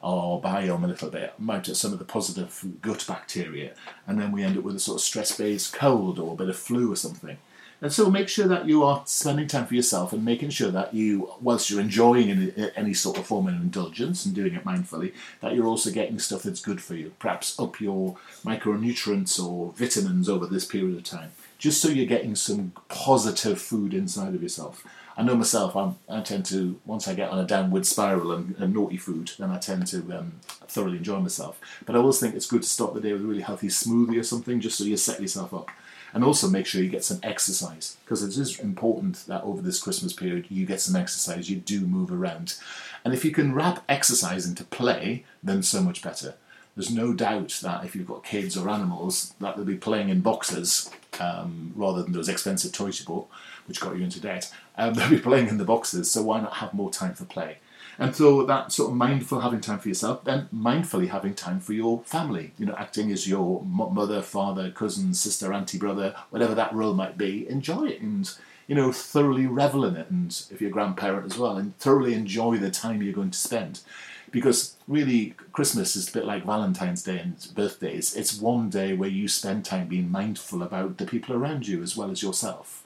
our 0.03 0.39
biome 0.39 0.83
a 0.83 0.87
little 0.87 1.09
bit, 1.09 1.33
might 1.39 1.65
some 1.67 1.93
of 1.93 1.99
the 1.99 2.05
positive 2.05 2.63
gut 2.81 3.05
bacteria, 3.07 3.73
and 4.05 4.19
then 4.19 4.31
we 4.31 4.43
end 4.43 4.57
up 4.57 4.63
with 4.63 4.75
a 4.75 4.79
sort 4.79 4.97
of 4.97 5.01
stress-based 5.01 5.73
cold 5.73 6.19
or 6.19 6.33
a 6.33 6.37
bit 6.37 6.49
of 6.49 6.55
flu 6.55 6.91
or 6.91 6.95
something. 6.95 7.37
And 7.79 7.93
so 7.93 8.09
make 8.09 8.27
sure 8.27 8.47
that 8.47 8.67
you 8.67 8.83
are 8.83 9.03
spending 9.05 9.47
time 9.47 9.67
for 9.67 9.75
yourself 9.75 10.11
and 10.11 10.25
making 10.25 10.49
sure 10.49 10.71
that 10.71 10.95
you, 10.95 11.31
whilst 11.39 11.69
you're 11.69 11.79
enjoying 11.79 12.31
any, 12.31 12.71
any 12.75 12.93
sort 12.95 13.19
of 13.19 13.27
form 13.27 13.47
of 13.47 13.53
indulgence 13.53 14.25
and 14.25 14.33
doing 14.33 14.55
it 14.55 14.65
mindfully, 14.65 15.13
that 15.41 15.53
you're 15.53 15.67
also 15.67 15.91
getting 15.91 16.17
stuff 16.17 16.41
that's 16.41 16.59
good 16.59 16.81
for 16.81 16.95
you. 16.95 17.13
Perhaps 17.19 17.59
up 17.59 17.79
your 17.79 18.17
micronutrients 18.43 19.39
or 19.43 19.73
vitamins 19.73 20.27
over 20.27 20.47
this 20.47 20.65
period 20.65 20.97
of 20.97 21.03
time, 21.03 21.31
just 21.59 21.79
so 21.79 21.89
you're 21.89 22.07
getting 22.07 22.35
some 22.35 22.71
positive 22.89 23.61
food 23.61 23.93
inside 23.93 24.33
of 24.33 24.41
yourself. 24.41 24.83
I 25.17 25.23
know 25.23 25.35
myself, 25.35 25.75
I'm, 25.75 25.95
i 26.07 26.21
tend 26.21 26.45
to, 26.47 26.79
once 26.85 27.07
I 27.07 27.15
get 27.15 27.31
on 27.31 27.39
a 27.39 27.47
downward 27.47 27.87
spiral 27.87 28.31
and, 28.31 28.55
and 28.59 28.71
naughty 28.71 28.97
food, 28.97 29.31
then 29.39 29.49
I 29.49 29.57
tend 29.57 29.87
to 29.87 29.97
um, 30.15 30.33
thoroughly 30.67 30.97
enjoy 30.97 31.19
myself. 31.19 31.59
But 31.87 31.95
I 31.95 31.99
always 31.99 32.19
think 32.19 32.35
it's 32.35 32.45
good 32.45 32.61
to 32.61 32.69
start 32.69 32.93
the 32.93 33.01
day 33.01 33.13
with 33.13 33.23
a 33.23 33.25
really 33.25 33.41
healthy 33.41 33.67
smoothie 33.67 34.19
or 34.19 34.23
something, 34.23 34.61
just 34.61 34.77
so 34.77 34.83
you 34.83 34.95
set 34.95 35.19
yourself 35.19 35.55
up. 35.55 35.71
And 36.13 36.23
also 36.23 36.47
make 36.47 36.67
sure 36.67 36.83
you 36.83 36.89
get 36.89 37.03
some 37.03 37.19
exercise, 37.23 37.97
because 38.05 38.21
it 38.21 38.39
is 38.39 38.59
important 38.59 39.25
that 39.27 39.43
over 39.43 39.61
this 39.61 39.81
Christmas 39.81 40.13
period 40.13 40.45
you 40.49 40.67
get 40.67 40.81
some 40.81 40.95
exercise, 40.95 41.49
you 41.49 41.57
do 41.57 41.81
move 41.81 42.11
around. 42.11 42.55
And 43.03 43.13
if 43.13 43.25
you 43.25 43.31
can 43.31 43.55
wrap 43.55 43.83
exercise 43.89 44.45
into 44.45 44.63
play, 44.63 45.25
then 45.43 45.63
so 45.63 45.81
much 45.81 46.03
better 46.03 46.35
there's 46.75 46.91
no 46.91 47.11
doubt 47.11 47.59
that 47.63 47.83
if 47.83 47.95
you've 47.95 48.05
got 48.05 48.23
kids 48.23 48.55
or 48.55 48.69
animals, 48.69 49.33
that 49.39 49.55
they'll 49.55 49.65
be 49.65 49.75
playing 49.75 50.09
in 50.09 50.21
boxes 50.21 50.91
um, 51.21 51.73
rather 51.75 52.03
than 52.03 52.11
those 52.11 52.29
expensive 52.29 52.71
toys 52.71 52.99
you 52.99 53.05
bought, 53.05 53.27
which 53.65 53.79
got 53.79 53.95
you 53.97 54.03
into 54.03 54.19
debt. 54.19 54.53
Um, 54.77 54.93
they'll 54.95 55.09
be 55.09 55.19
playing 55.19 55.47
in 55.47 55.57
the 55.57 55.65
boxes, 55.65 56.11
so 56.11 56.23
why 56.23 56.41
not 56.41 56.55
have 56.55 56.73
more 56.73 56.91
time 56.91 57.13
for 57.13 57.25
play? 57.25 57.57
And 57.99 58.15
so 58.15 58.43
that 58.43 58.71
sort 58.71 58.91
of 58.91 58.95
mindful 58.97 59.39
having 59.39 59.61
time 59.61 59.79
for 59.79 59.87
yourself, 59.87 60.23
then 60.23 60.49
mindfully 60.53 61.09
having 61.09 61.33
time 61.33 61.59
for 61.59 61.73
your 61.73 62.01
family. 62.03 62.53
You 62.57 62.67
know, 62.67 62.75
acting 62.77 63.11
as 63.11 63.27
your 63.27 63.63
mother, 63.63 64.21
father, 64.21 64.69
cousin, 64.69 65.13
sister, 65.13 65.51
auntie, 65.51 65.79
brother, 65.79 66.15
whatever 66.29 66.53
that 66.53 66.73
role 66.73 66.93
might 66.93 67.17
be. 67.17 67.49
Enjoy 67.49 67.87
it 67.87 68.01
and 68.01 68.31
you 68.67 68.75
know 68.75 68.91
thoroughly 68.91 69.47
revel 69.47 69.83
in 69.83 69.95
it. 69.95 70.11
And 70.11 70.29
if 70.51 70.61
you're 70.61 70.69
a 70.69 70.73
grandparent 70.73 71.25
as 71.25 71.39
well, 71.39 71.57
and 71.57 71.75
thoroughly 71.79 72.13
enjoy 72.13 72.57
the 72.57 72.69
time 72.69 73.01
you're 73.01 73.13
going 73.13 73.31
to 73.31 73.39
spend 73.39 73.81
because 74.31 74.75
really 74.87 75.35
Christmas 75.51 75.95
is 75.95 76.09
a 76.09 76.11
bit 76.11 76.25
like 76.25 76.45
Valentine's 76.45 77.03
Day 77.03 77.19
and 77.19 77.47
birthdays. 77.55 78.15
It's 78.15 78.39
one 78.39 78.69
day 78.69 78.93
where 78.93 79.09
you 79.09 79.27
spend 79.27 79.65
time 79.65 79.87
being 79.87 80.11
mindful 80.11 80.61
about 80.61 80.97
the 80.97 81.05
people 81.05 81.35
around 81.35 81.67
you 81.67 81.81
as 81.81 81.95
well 81.95 82.11
as 82.11 82.21
yourself. 82.21 82.83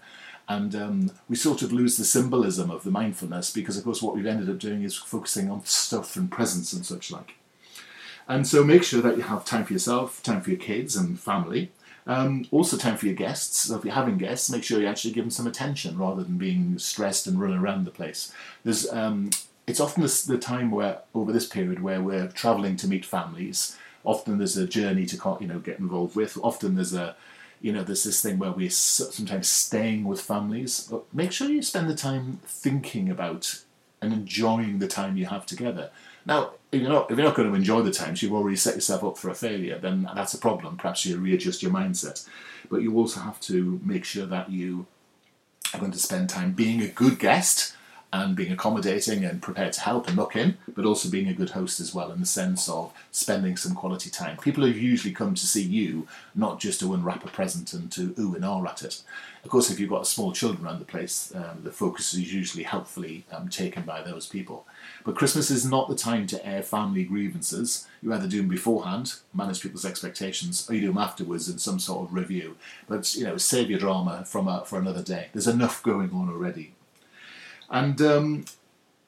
And 0.47 0.75
um, 0.75 1.11
we 1.29 1.35
sort 1.35 1.61
of 1.61 1.71
lose 1.71 1.97
the 1.97 2.03
symbolism 2.03 2.69
of 2.69 2.83
the 2.83 2.91
mindfulness 2.91 3.51
because, 3.51 3.77
of 3.77 3.83
course, 3.83 4.01
what 4.01 4.15
we've 4.15 4.25
ended 4.25 4.49
up 4.49 4.59
doing 4.59 4.83
is 4.83 4.95
focusing 4.95 5.49
on 5.49 5.63
stuff 5.65 6.15
and 6.15 6.29
presents 6.29 6.73
and 6.73 6.85
such 6.85 7.11
like. 7.11 7.35
And 8.27 8.45
so 8.47 8.63
make 8.63 8.83
sure 8.83 9.01
that 9.01 9.17
you 9.17 9.23
have 9.23 9.45
time 9.45 9.65
for 9.65 9.73
yourself, 9.73 10.21
time 10.23 10.41
for 10.41 10.49
your 10.49 10.59
kids 10.59 10.95
and 10.95 11.19
family. 11.19 11.71
Um, 12.07 12.47
also, 12.51 12.77
time 12.77 12.97
for 12.97 13.05
your 13.05 13.15
guests. 13.15 13.57
So 13.57 13.77
if 13.77 13.85
you're 13.85 13.93
having 13.93 14.17
guests, 14.17 14.49
make 14.49 14.63
sure 14.63 14.81
you 14.81 14.87
actually 14.87 15.13
give 15.13 15.23
them 15.23 15.31
some 15.31 15.47
attention 15.47 15.97
rather 15.97 16.23
than 16.23 16.37
being 16.37 16.77
stressed 16.79 17.27
and 17.27 17.39
running 17.39 17.59
around 17.59 17.85
the 17.85 17.91
place. 17.91 18.33
There's 18.63 18.91
um, 18.91 19.29
it's 19.71 19.79
often 19.79 20.03
the, 20.03 20.23
the 20.27 20.37
time 20.37 20.69
where 20.69 20.99
over 21.15 21.31
this 21.31 21.47
period 21.47 21.81
where 21.81 22.01
we're 22.01 22.27
travelling 22.27 22.75
to 22.75 22.89
meet 22.89 23.05
families. 23.05 23.77
Often 24.03 24.37
there's 24.37 24.57
a 24.57 24.67
journey 24.67 25.05
to 25.05 25.37
you 25.39 25.47
know 25.47 25.59
get 25.59 25.79
involved 25.79 26.13
with. 26.13 26.37
Often 26.43 26.75
there's 26.75 26.93
a 26.93 27.15
you 27.61 27.71
know 27.71 27.81
there's 27.81 28.03
this 28.03 28.21
thing 28.21 28.37
where 28.37 28.51
we're 28.51 28.69
sometimes 28.69 29.47
staying 29.47 30.03
with 30.03 30.19
families. 30.19 30.87
But 30.91 31.05
make 31.13 31.31
sure 31.31 31.49
you 31.49 31.61
spend 31.61 31.89
the 31.89 31.95
time 31.95 32.41
thinking 32.45 33.09
about 33.09 33.63
and 34.01 34.11
enjoying 34.11 34.79
the 34.79 34.89
time 34.89 35.15
you 35.15 35.27
have 35.27 35.45
together. 35.45 35.89
Now, 36.25 36.51
if 36.73 36.81
you're 36.81 36.91
not 36.91 37.09
if 37.09 37.17
you're 37.17 37.25
not 37.25 37.35
going 37.35 37.49
to 37.49 37.55
enjoy 37.55 37.81
the 37.81 37.91
time, 37.91 38.17
so 38.17 38.25
you've 38.25 38.35
already 38.35 38.57
set 38.57 38.75
yourself 38.75 39.05
up 39.05 39.17
for 39.17 39.29
a 39.29 39.35
failure. 39.35 39.79
Then 39.79 40.09
that's 40.13 40.33
a 40.33 40.37
problem. 40.37 40.75
Perhaps 40.75 41.05
you 41.05 41.17
readjust 41.17 41.63
your 41.63 41.71
mindset. 41.71 42.27
But 42.69 42.81
you 42.81 42.97
also 42.97 43.21
have 43.21 43.39
to 43.41 43.79
make 43.85 44.03
sure 44.03 44.25
that 44.25 44.51
you 44.51 44.87
are 45.73 45.79
going 45.79 45.93
to 45.93 45.99
spend 45.99 46.29
time 46.29 46.51
being 46.51 46.81
a 46.81 46.89
good 46.89 47.19
guest 47.19 47.73
and 48.13 48.35
being 48.35 48.51
accommodating 48.51 49.23
and 49.23 49.41
prepared 49.41 49.71
to 49.73 49.81
help 49.81 50.07
and 50.07 50.17
look 50.17 50.35
in, 50.35 50.57
but 50.75 50.85
also 50.85 51.09
being 51.09 51.29
a 51.29 51.33
good 51.33 51.51
host 51.51 51.79
as 51.79 51.93
well 51.93 52.11
in 52.11 52.19
the 52.19 52.25
sense 52.25 52.67
of 52.67 52.91
spending 53.11 53.55
some 53.55 53.73
quality 53.73 54.09
time. 54.09 54.35
People 54.37 54.65
have 54.65 54.77
usually 54.77 55.13
come 55.13 55.33
to 55.33 55.47
see 55.47 55.63
you, 55.63 56.07
not 56.35 56.59
just 56.59 56.81
to 56.81 56.93
unwrap 56.93 57.23
a 57.23 57.29
present 57.29 57.73
and 57.73 57.91
to 57.91 58.13
ooh 58.19 58.35
and 58.35 58.43
ah 58.43 58.61
at 58.65 58.83
it. 58.83 59.01
Of 59.43 59.49
course, 59.49 59.71
if 59.71 59.79
you've 59.79 59.89
got 59.89 60.05
small 60.05 60.33
children 60.33 60.65
around 60.65 60.79
the 60.79 60.85
place, 60.85 61.33
um, 61.33 61.61
the 61.63 61.71
focus 61.71 62.13
is 62.13 62.33
usually 62.33 62.63
helpfully 62.63 63.23
um, 63.31 63.47
taken 63.47 63.83
by 63.83 64.03
those 64.03 64.27
people. 64.27 64.67
But 65.03 65.15
Christmas 65.15 65.49
is 65.49 65.65
not 65.65 65.89
the 65.89 65.95
time 65.95 66.27
to 66.27 66.45
air 66.45 66.61
family 66.61 67.03
grievances. 67.05 67.87
You 68.03 68.13
either 68.13 68.27
do 68.27 68.37
them 68.37 68.49
beforehand, 68.49 69.15
manage 69.33 69.61
people's 69.61 69.85
expectations, 69.85 70.69
or 70.69 70.75
you 70.75 70.81
do 70.81 70.87
them 70.87 70.97
afterwards 70.97 71.49
in 71.49 71.57
some 71.57 71.79
sort 71.79 72.07
of 72.07 72.13
review. 72.13 72.57
But 72.87 73.15
you 73.15 73.23
know, 73.23 73.37
save 73.37 73.69
your 73.69 73.79
drama 73.79 74.25
from 74.25 74.47
a, 74.47 74.63
for 74.65 74.77
another 74.77 75.01
day. 75.01 75.29
There's 75.33 75.47
enough 75.47 75.81
going 75.81 76.11
on 76.11 76.29
already. 76.29 76.73
And 77.71 77.99
um, 78.01 78.45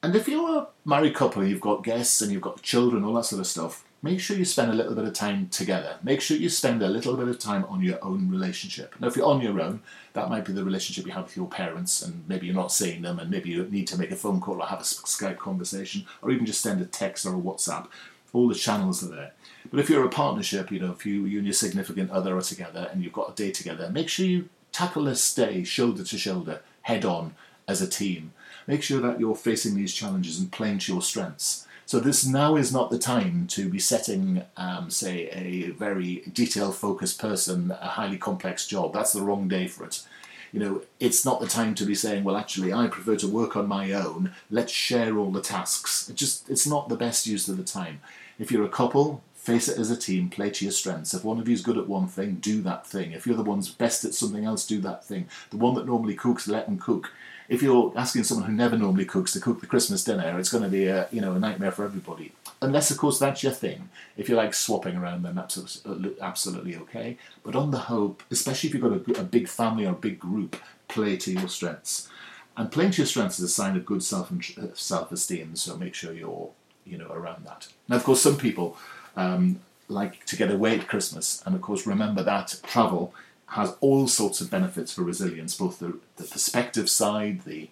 and 0.02 0.16
if 0.16 0.26
you're 0.26 0.58
a 0.58 0.66
married 0.84 1.14
couple, 1.14 1.46
you've 1.46 1.60
got 1.60 1.84
guests 1.84 2.20
and 2.20 2.32
you've 2.32 2.42
got 2.42 2.62
children, 2.62 3.04
all 3.04 3.14
that 3.14 3.24
sort 3.24 3.40
of 3.40 3.46
stuff 3.46 3.84
make 4.04 4.20
sure 4.20 4.36
you 4.36 4.44
spend 4.44 4.70
a 4.70 4.74
little 4.74 4.94
bit 4.94 5.06
of 5.06 5.14
time 5.14 5.48
together. 5.48 5.96
Make 6.02 6.20
sure 6.20 6.36
you 6.36 6.50
spend 6.50 6.82
a 6.82 6.88
little 6.88 7.16
bit 7.16 7.26
of 7.26 7.38
time 7.38 7.64
on 7.64 7.82
your 7.82 7.98
own 8.04 8.28
relationship. 8.28 8.94
Now, 9.00 9.06
if 9.08 9.16
you're 9.16 9.26
on 9.26 9.40
your 9.40 9.58
own, 9.62 9.80
that 10.12 10.28
might 10.28 10.44
be 10.44 10.52
the 10.52 10.62
relationship 10.62 11.06
you 11.06 11.12
have 11.12 11.24
with 11.24 11.36
your 11.38 11.48
parents, 11.48 12.02
and 12.02 12.22
maybe 12.28 12.44
you're 12.44 12.54
not 12.54 12.70
seeing 12.70 13.00
them, 13.00 13.18
and 13.18 13.30
maybe 13.30 13.48
you 13.48 13.64
need 13.70 13.86
to 13.86 13.98
make 13.98 14.10
a 14.10 14.16
phone 14.16 14.42
call 14.42 14.60
or 14.60 14.66
have 14.66 14.80
a 14.80 14.84
Skype 14.84 15.38
conversation, 15.38 16.04
or 16.20 16.30
even 16.30 16.44
just 16.44 16.60
send 16.60 16.82
a 16.82 16.84
text 16.84 17.24
or 17.24 17.34
a 17.34 17.38
WhatsApp. 17.38 17.86
All 18.34 18.46
the 18.46 18.54
channels 18.54 19.02
are 19.02 19.14
there. 19.14 19.32
But 19.70 19.80
if 19.80 19.88
you're 19.88 20.04
a 20.04 20.10
partnership, 20.10 20.70
you 20.70 20.80
know, 20.80 20.92
if 20.92 21.06
you, 21.06 21.24
you 21.24 21.38
and 21.38 21.46
your 21.46 21.54
significant 21.54 22.10
other 22.10 22.36
are 22.36 22.42
together 22.42 22.90
and 22.92 23.02
you've 23.02 23.12
got 23.14 23.32
a 23.32 23.34
day 23.34 23.52
together, 23.52 23.88
make 23.88 24.10
sure 24.10 24.26
you 24.26 24.50
tackle 24.70 25.04
this 25.04 25.34
day 25.34 25.64
shoulder 25.64 26.04
to 26.04 26.18
shoulder, 26.18 26.60
head 26.82 27.06
on, 27.06 27.34
as 27.66 27.80
a 27.80 27.88
team. 27.88 28.34
Make 28.66 28.82
sure 28.82 29.00
that 29.00 29.20
you're 29.20 29.36
facing 29.36 29.74
these 29.74 29.94
challenges 29.94 30.38
and 30.38 30.50
playing 30.50 30.78
to 30.80 30.92
your 30.92 31.02
strengths 31.02 31.66
so 31.86 32.00
this 32.00 32.24
now 32.24 32.56
is 32.56 32.72
not 32.72 32.90
the 32.90 32.98
time 32.98 33.46
to 33.48 33.68
be 33.68 33.78
setting, 33.78 34.42
um, 34.56 34.90
say, 34.90 35.28
a 35.28 35.70
very 35.70 36.24
detail-focused 36.32 37.20
person 37.20 37.70
a 37.72 37.88
highly 37.88 38.16
complex 38.16 38.66
job. 38.66 38.94
That's 38.94 39.12
the 39.12 39.22
wrong 39.22 39.48
day 39.48 39.66
for 39.66 39.84
it. 39.84 40.02
You 40.50 40.60
know, 40.60 40.82
it's 40.98 41.24
not 41.24 41.40
the 41.40 41.46
time 41.46 41.74
to 41.74 41.84
be 41.84 41.94
saying, 41.94 42.24
well, 42.24 42.36
actually, 42.36 42.72
I 42.72 42.86
prefer 42.86 43.16
to 43.16 43.28
work 43.28 43.56
on 43.56 43.66
my 43.66 43.92
own. 43.92 44.32
Let's 44.50 44.72
share 44.72 45.18
all 45.18 45.30
the 45.30 45.42
tasks. 45.42 46.08
It 46.08 46.16
just, 46.16 46.48
it's 46.48 46.66
not 46.66 46.88
the 46.88 46.96
best 46.96 47.26
use 47.26 47.48
of 47.48 47.56
the 47.56 47.64
time. 47.64 48.00
If 48.38 48.50
you're 48.50 48.64
a 48.64 48.68
couple, 48.68 49.22
face 49.34 49.68
it 49.68 49.78
as 49.78 49.90
a 49.90 49.96
team, 49.96 50.30
play 50.30 50.50
to 50.50 50.64
your 50.64 50.72
strengths. 50.72 51.12
If 51.12 51.24
one 51.24 51.38
of 51.38 51.48
you's 51.48 51.60
good 51.60 51.76
at 51.76 51.88
one 51.88 52.06
thing, 52.06 52.36
do 52.36 52.62
that 52.62 52.86
thing. 52.86 53.12
If 53.12 53.26
you're 53.26 53.36
the 53.36 53.42
one's 53.42 53.68
best 53.68 54.04
at 54.04 54.14
something 54.14 54.44
else, 54.44 54.66
do 54.66 54.80
that 54.82 55.04
thing. 55.04 55.28
The 55.50 55.58
one 55.58 55.74
that 55.74 55.86
normally 55.86 56.14
cooks, 56.14 56.48
let 56.48 56.66
them 56.66 56.78
cook 56.78 57.10
if 57.48 57.62
you're 57.62 57.92
asking 57.96 58.24
someone 58.24 58.48
who 58.48 58.56
never 58.56 58.76
normally 58.76 59.04
cooks 59.04 59.32
to 59.32 59.40
cook 59.40 59.60
the 59.60 59.66
Christmas 59.66 60.04
dinner, 60.04 60.38
it's 60.38 60.50
going 60.50 60.64
to 60.64 60.70
be 60.70 60.86
a 60.86 61.08
you 61.10 61.20
know 61.20 61.32
a 61.32 61.38
nightmare 61.38 61.72
for 61.72 61.84
everybody. 61.84 62.32
Unless, 62.62 62.90
of 62.90 62.98
course, 62.98 63.18
that's 63.18 63.42
your 63.42 63.52
thing. 63.52 63.90
If 64.16 64.28
you 64.28 64.36
like 64.36 64.54
swapping 64.54 64.96
around, 64.96 65.22
then 65.22 65.34
that's 65.34 65.82
absolutely 66.20 66.76
okay. 66.76 67.18
But 67.42 67.54
on 67.54 67.70
the 67.70 67.78
whole, 67.78 68.16
especially 68.30 68.68
if 68.68 68.74
you've 68.74 68.82
got 68.82 69.18
a, 69.18 69.20
a 69.20 69.24
big 69.24 69.48
family 69.48 69.84
or 69.84 69.90
a 69.90 69.94
big 69.94 70.18
group, 70.18 70.56
play 70.88 71.16
to 71.18 71.32
your 71.32 71.48
strengths. 71.48 72.08
And 72.56 72.72
playing 72.72 72.92
to 72.92 72.98
your 72.98 73.06
strengths 73.06 73.38
is 73.38 73.44
a 73.44 73.48
sign 73.48 73.76
of 73.76 73.84
good 73.84 74.02
self 74.02 74.32
uh, 74.32 74.66
self 74.74 75.12
esteem. 75.12 75.56
So 75.56 75.76
make 75.76 75.94
sure 75.94 76.12
you're 76.12 76.50
you 76.86 76.98
know 76.98 77.10
around 77.10 77.44
that. 77.44 77.68
Now, 77.88 77.96
of 77.96 78.04
course, 78.04 78.22
some 78.22 78.38
people 78.38 78.76
um, 79.16 79.60
like 79.88 80.24
to 80.26 80.36
get 80.36 80.50
away 80.50 80.78
at 80.78 80.88
Christmas, 80.88 81.42
and 81.44 81.54
of 81.54 81.60
course, 81.60 81.86
remember 81.86 82.22
that 82.22 82.60
travel 82.62 83.12
has 83.48 83.76
all 83.80 84.08
sorts 84.08 84.40
of 84.40 84.50
benefits 84.50 84.92
for 84.92 85.02
resilience, 85.02 85.56
both 85.56 85.78
the, 85.78 85.98
the 86.16 86.24
perspective 86.24 86.88
side, 86.88 87.42
the 87.44 87.70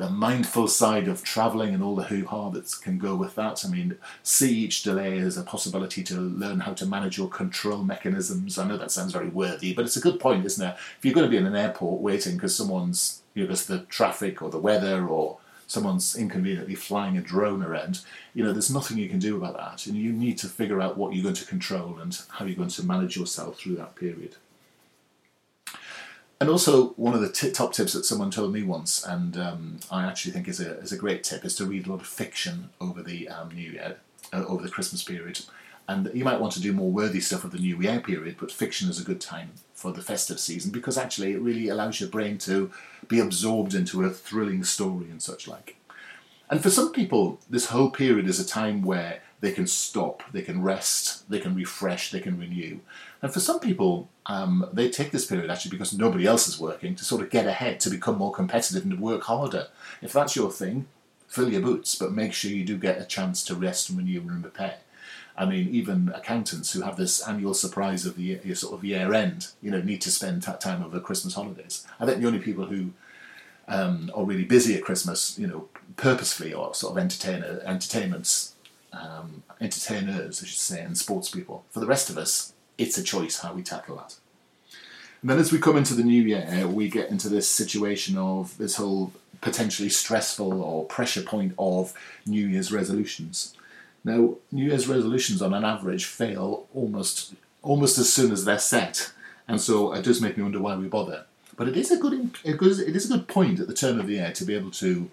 the 0.00 0.08
mindful 0.08 0.66
side 0.66 1.06
of 1.06 1.22
traveling 1.22 1.74
and 1.74 1.82
all 1.82 1.94
the 1.94 2.04
hoo-ha 2.04 2.48
that 2.48 2.74
can 2.82 2.96
go 2.96 3.14
with 3.14 3.34
that. 3.34 3.62
I 3.66 3.68
mean, 3.68 3.98
see 4.22 4.60
each 4.60 4.82
delay 4.82 5.18
as 5.18 5.36
a 5.36 5.42
possibility 5.42 6.02
to 6.04 6.18
learn 6.18 6.60
how 6.60 6.72
to 6.72 6.86
manage 6.86 7.18
your 7.18 7.28
control 7.28 7.84
mechanisms. 7.84 8.56
I 8.56 8.66
know 8.66 8.78
that 8.78 8.90
sounds 8.90 9.12
very 9.12 9.28
worthy, 9.28 9.74
but 9.74 9.84
it's 9.84 9.98
a 9.98 10.00
good 10.00 10.18
point, 10.18 10.46
isn't 10.46 10.66
it? 10.66 10.74
If 10.96 11.04
you're 11.04 11.12
going 11.12 11.26
to 11.26 11.30
be 11.30 11.36
in 11.36 11.44
an 11.44 11.54
airport 11.54 12.00
waiting 12.00 12.36
because 12.36 12.56
someone's, 12.56 13.20
you 13.34 13.42
know, 13.42 13.48
because 13.48 13.66
the 13.66 13.80
traffic 13.80 14.40
or 14.40 14.48
the 14.48 14.58
weather 14.58 15.06
or 15.06 15.36
someone's 15.66 16.16
inconveniently 16.16 16.76
flying 16.76 17.18
a 17.18 17.20
drone 17.20 17.62
around, 17.62 18.00
you 18.32 18.42
know, 18.42 18.52
there's 18.52 18.72
nothing 18.72 18.96
you 18.96 19.08
can 19.08 19.18
do 19.18 19.36
about 19.36 19.58
that. 19.58 19.86
And 19.86 19.96
you 19.96 20.14
need 20.14 20.38
to 20.38 20.48
figure 20.48 20.80
out 20.80 20.96
what 20.96 21.12
you're 21.12 21.22
going 21.22 21.34
to 21.34 21.44
control 21.44 21.98
and 21.98 22.18
how 22.30 22.46
you're 22.46 22.56
going 22.56 22.70
to 22.70 22.86
manage 22.86 23.18
yourself 23.18 23.58
through 23.58 23.76
that 23.76 23.96
period. 23.96 24.36
And 26.40 26.48
also, 26.48 26.90
one 26.90 27.12
of 27.12 27.20
the 27.20 27.30
t- 27.30 27.50
top 27.50 27.74
tips 27.74 27.92
that 27.92 28.06
someone 28.06 28.30
told 28.30 28.54
me 28.54 28.62
once, 28.62 29.04
and 29.04 29.36
um, 29.36 29.80
I 29.90 30.06
actually 30.06 30.32
think 30.32 30.48
is 30.48 30.58
a, 30.58 30.78
is 30.78 30.90
a 30.90 30.96
great 30.96 31.22
tip, 31.22 31.44
is 31.44 31.54
to 31.56 31.66
read 31.66 31.86
a 31.86 31.90
lot 31.90 32.00
of 32.00 32.06
fiction 32.06 32.70
over 32.80 33.02
the 33.02 33.28
um, 33.28 33.50
New 33.50 33.72
Year, 33.72 33.98
uh, 34.32 34.44
over 34.46 34.62
the 34.62 34.70
Christmas 34.70 35.04
period. 35.04 35.40
And 35.86 36.10
you 36.14 36.24
might 36.24 36.40
want 36.40 36.54
to 36.54 36.60
do 36.60 36.72
more 36.72 36.90
worthy 36.90 37.20
stuff 37.20 37.44
of 37.44 37.50
the 37.50 37.58
New 37.58 37.82
Year 37.82 38.00
period, 38.00 38.36
but 38.40 38.50
fiction 38.50 38.88
is 38.88 38.98
a 38.98 39.04
good 39.04 39.20
time 39.20 39.50
for 39.74 39.92
the 39.92 40.00
festive 40.00 40.40
season 40.40 40.70
because 40.70 40.96
actually 40.96 41.32
it 41.32 41.40
really 41.40 41.68
allows 41.68 42.00
your 42.00 42.08
brain 42.08 42.38
to 42.38 42.70
be 43.08 43.18
absorbed 43.18 43.74
into 43.74 44.04
a 44.04 44.10
thrilling 44.10 44.64
story 44.64 45.10
and 45.10 45.20
such 45.20 45.46
like. 45.48 45.76
And 46.48 46.62
for 46.62 46.70
some 46.70 46.92
people, 46.92 47.38
this 47.50 47.66
whole 47.66 47.90
period 47.90 48.28
is 48.28 48.40
a 48.40 48.46
time 48.46 48.82
where 48.82 49.20
they 49.40 49.52
can 49.52 49.66
stop, 49.66 50.22
they 50.32 50.42
can 50.42 50.62
rest, 50.62 51.28
they 51.30 51.40
can 51.40 51.54
refresh, 51.54 52.10
they 52.10 52.20
can 52.20 52.38
renew. 52.38 52.80
And 53.22 53.32
for 53.32 53.40
some 53.40 53.58
people, 53.58 54.08
um, 54.26 54.68
they 54.72 54.90
take 54.90 55.10
this 55.10 55.26
period 55.26 55.50
actually 55.50 55.70
because 55.70 55.92
nobody 55.92 56.26
else 56.26 56.46
is 56.46 56.60
working 56.60 56.94
to 56.96 57.04
sort 57.04 57.22
of 57.22 57.30
get 57.30 57.46
ahead, 57.46 57.80
to 57.80 57.90
become 57.90 58.18
more 58.18 58.32
competitive 58.32 58.82
and 58.82 58.92
to 58.92 58.98
work 58.98 59.24
harder. 59.24 59.68
If 60.02 60.12
that's 60.12 60.36
your 60.36 60.50
thing, 60.50 60.86
fill 61.26 61.50
your 61.50 61.62
boots, 61.62 61.94
but 61.94 62.12
make 62.12 62.32
sure 62.32 62.50
you 62.50 62.64
do 62.64 62.76
get 62.76 63.00
a 63.00 63.04
chance 63.04 63.42
to 63.44 63.54
rest 63.54 63.88
and 63.88 63.98
renew 63.98 64.20
and 64.20 64.44
repair. 64.44 64.78
I 65.36 65.46
mean, 65.46 65.68
even 65.70 66.12
accountants 66.14 66.72
who 66.72 66.82
have 66.82 66.96
this 66.96 67.26
annual 67.26 67.54
surprise 67.54 68.04
of 68.04 68.16
the 68.16 68.22
year, 68.22 68.54
sort 68.54 68.74
of 68.74 68.84
year 68.84 69.14
end, 69.14 69.48
you 69.62 69.70
know, 69.70 69.80
need 69.80 70.02
to 70.02 70.10
spend 70.10 70.42
that 70.42 70.60
time 70.60 70.82
over 70.84 71.00
Christmas 71.00 71.34
holidays. 71.34 71.86
I 71.98 72.04
think 72.04 72.20
the 72.20 72.26
only 72.26 72.40
people 72.40 72.66
who 72.66 72.90
um, 73.66 74.10
are 74.14 74.24
really 74.24 74.44
busy 74.44 74.74
at 74.74 74.84
Christmas, 74.84 75.38
you 75.38 75.46
know, 75.46 75.68
purposefully 75.96 76.52
or 76.52 76.74
sort 76.74 76.92
of 76.92 76.98
entertainer, 76.98 77.62
entertainments, 77.64 78.54
um, 78.92 79.42
entertainers, 79.60 80.42
I 80.42 80.46
should 80.46 80.58
say, 80.58 80.82
and 80.82 80.96
sports 80.96 81.30
people. 81.30 81.64
For 81.70 81.80
the 81.80 81.86
rest 81.86 82.10
of 82.10 82.18
us, 82.18 82.52
it's 82.78 82.98
a 82.98 83.02
choice 83.02 83.40
how 83.40 83.52
we 83.52 83.62
tackle 83.62 83.96
that. 83.96 84.16
And 85.20 85.30
then 85.30 85.38
as 85.38 85.52
we 85.52 85.58
come 85.58 85.76
into 85.76 85.94
the 85.94 86.02
new 86.02 86.22
year, 86.22 86.66
we 86.66 86.88
get 86.88 87.10
into 87.10 87.28
this 87.28 87.48
situation 87.48 88.16
of 88.16 88.56
this 88.56 88.76
whole 88.76 89.12
potentially 89.40 89.88
stressful 89.88 90.62
or 90.62 90.84
pressure 90.86 91.22
point 91.22 91.54
of 91.58 91.92
New 92.26 92.46
Year's 92.46 92.72
resolutions. 92.72 93.54
Now, 94.02 94.36
New 94.50 94.66
Year's 94.66 94.88
resolutions 94.88 95.42
on 95.42 95.52
an 95.52 95.64
average 95.64 96.06
fail 96.06 96.66
almost 96.74 97.34
almost 97.62 97.98
as 97.98 98.10
soon 98.10 98.32
as 98.32 98.46
they're 98.46 98.58
set, 98.58 99.12
and 99.46 99.60
so 99.60 99.92
it 99.92 100.02
does 100.02 100.22
make 100.22 100.38
me 100.38 100.42
wonder 100.42 100.60
why 100.60 100.74
we 100.76 100.88
bother. 100.88 101.26
But 101.54 101.68
it 101.68 101.76
is 101.76 101.90
a 101.90 101.98
good 101.98 102.30
it 102.42 102.62
is 102.62 103.04
a 103.04 103.18
good 103.18 103.28
point 103.28 103.60
at 103.60 103.66
the 103.66 103.74
turn 103.74 104.00
of 104.00 104.06
the 104.06 104.14
year 104.14 104.32
to 104.32 104.44
be 104.44 104.54
able 104.54 104.70
to 104.72 105.10